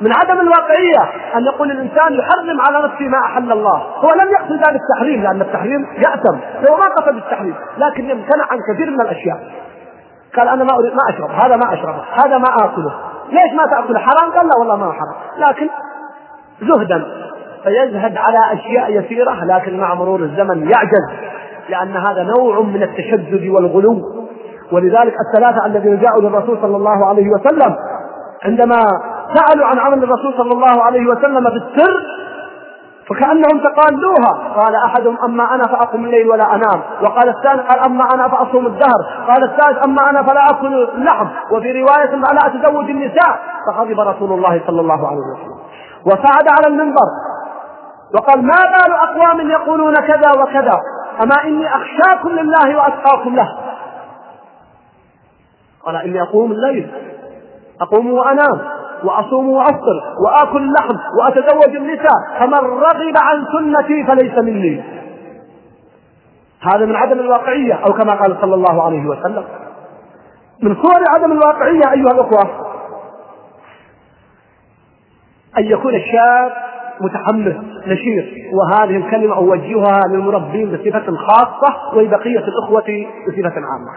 [0.00, 3.76] من عدم الواقعية أن يقول الإنسان يحرم على نفسه ما أحل الله.
[3.76, 6.38] هو لم يقصد ذلك التحريم لأن التحريم يأتم
[6.70, 9.38] هو ما قصد التحريم لكن يمتنع عن كثير من الأشياء.
[10.36, 11.30] قال أنا ما أريد ما أشرب.
[11.30, 12.04] هذا ما أشربه.
[12.24, 12.94] هذا ما آكله.
[13.28, 15.14] ليش ما تأكله؟ حرام؟ قال لا والله ما هو حرام.
[15.38, 15.68] لكن
[16.62, 17.06] زهدا.
[17.64, 21.28] فيزهد على أشياء يسيرة لكن مع مرور الزمن يعجز
[21.68, 24.02] لأن هذا نوع من التشدد والغلو.
[24.72, 27.76] ولذلك الثلاثة الذين جاءوا للرسول صلى الله عليه وسلم
[28.44, 28.80] عندما
[29.34, 32.02] سألوا عن عمل الرسول صلى الله عليه وسلم بالسر
[33.08, 36.80] فكأنهم تقالوها قال أحدهم أما أنا فأقوم الليل ولا أنام.
[37.02, 39.26] وقال الثاني قال أما أنا فأصوم الدهر.
[39.28, 41.26] قال الثالث أما أنا فلا أكل اللحم.
[41.50, 43.40] وفي رواية لا أتزوج النساء.
[43.66, 45.58] فغضب رسول الله صلى الله عليه وسلم.
[46.06, 47.08] وصعد على المنبر.
[48.14, 50.80] وقال ما بال أقوام يقولون كذا وكذا
[51.22, 53.58] أما إني أخشاكم لله وأتقاكم له.
[55.86, 56.90] قال إني أقوم الليل
[57.80, 58.60] أقوم وأنام
[59.04, 64.84] وأصوم وأفطر وآكل اللحم وأتزوج النساء فمن رغب عن سنتي فليس مني.
[66.60, 69.44] هذا من عدم الواقعية أو كما قال صلى الله عليه وسلم.
[70.62, 72.68] من صور عدم الواقعية أيها الأخوة
[75.58, 76.67] أن يكون الشاب
[77.00, 77.54] متحمس
[77.86, 78.24] نشيط.
[78.52, 83.92] وهذه الكلمة أوجهها للمربين بصفة خاصة ولبقية الأخوة بصفة عامة.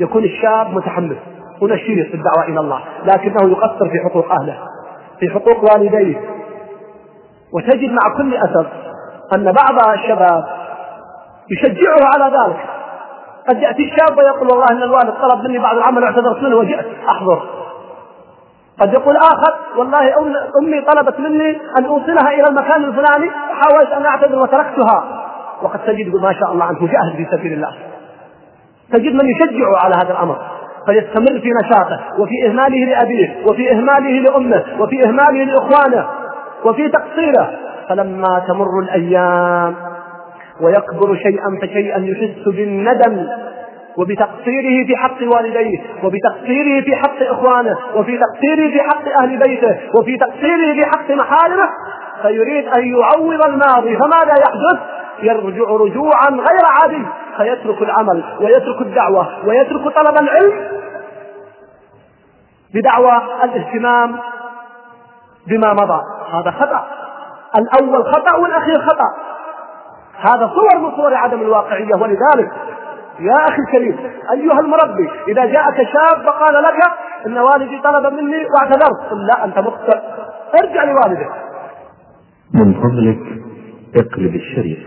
[0.00, 1.16] يكون الشاب متحمس
[1.62, 4.58] ونشيط في الدعوة إلى الله لكنه يقصر في حقوق أهله
[5.20, 6.20] في حقوق والديه.
[7.54, 8.66] وتجد مع كل أسف
[9.36, 10.44] أن بعض الشباب
[11.50, 12.60] يشجعه على ذلك.
[13.48, 17.57] قد يأتي الشاب ويقول والله إن الوالد طلب مني بعض العمل واعتذرت منه وجئت أحضر.
[18.80, 19.98] قد يقول آخر والله
[20.62, 25.24] أمي طلبت مني أن أوصلها إلى المكان الفلاني وحاولت أن أعتذر وتركتها.
[25.62, 27.72] وقد تجد ما شاء الله عنه مجاهد في سبيل الله.
[28.92, 30.38] تجد من يشجعه على هذا الأمر
[30.86, 36.08] فيستمر في نشاطه وفي إهماله لأبيه وفي إهماله لأمه وفي إهماله لإخوانه
[36.64, 37.50] وفي تقصيره.
[37.88, 39.74] فلما تمر الأيام
[40.60, 43.26] ويكبر شيئا فشيئا يحس بالندم.
[43.98, 50.16] وبتقصيره في حق والديه وبتقصيره في حق إخوانه وفي تقصيره في حق أهل بيته وفي
[50.16, 51.68] تقصيره في حق محارمه
[52.22, 59.94] فيريد أن يعوض الماضي فماذا يحدث؟ يرجع رجوعا غير عادي فيترك العمل ويترك الدعوة ويترك
[59.94, 60.68] طلب العلم
[62.74, 64.18] بدعوى الاهتمام
[65.46, 66.00] بما مضى.
[66.32, 66.86] هذا خطأ.
[67.58, 69.14] الأول خطأ والأخير خطأ.
[70.18, 72.50] هذا صور من صور عدم الواقعية ولذلك
[73.20, 73.96] يا أخي الكريم
[74.32, 76.80] أيها المربي إذا جاءك شاب فقال لك
[77.26, 79.98] إن والدي طلب مني واعتذرت قل لا أنت مخطئ
[80.62, 81.30] ارجع لوالدك.
[82.54, 83.42] من فضلك
[83.96, 84.78] اقلب الشريط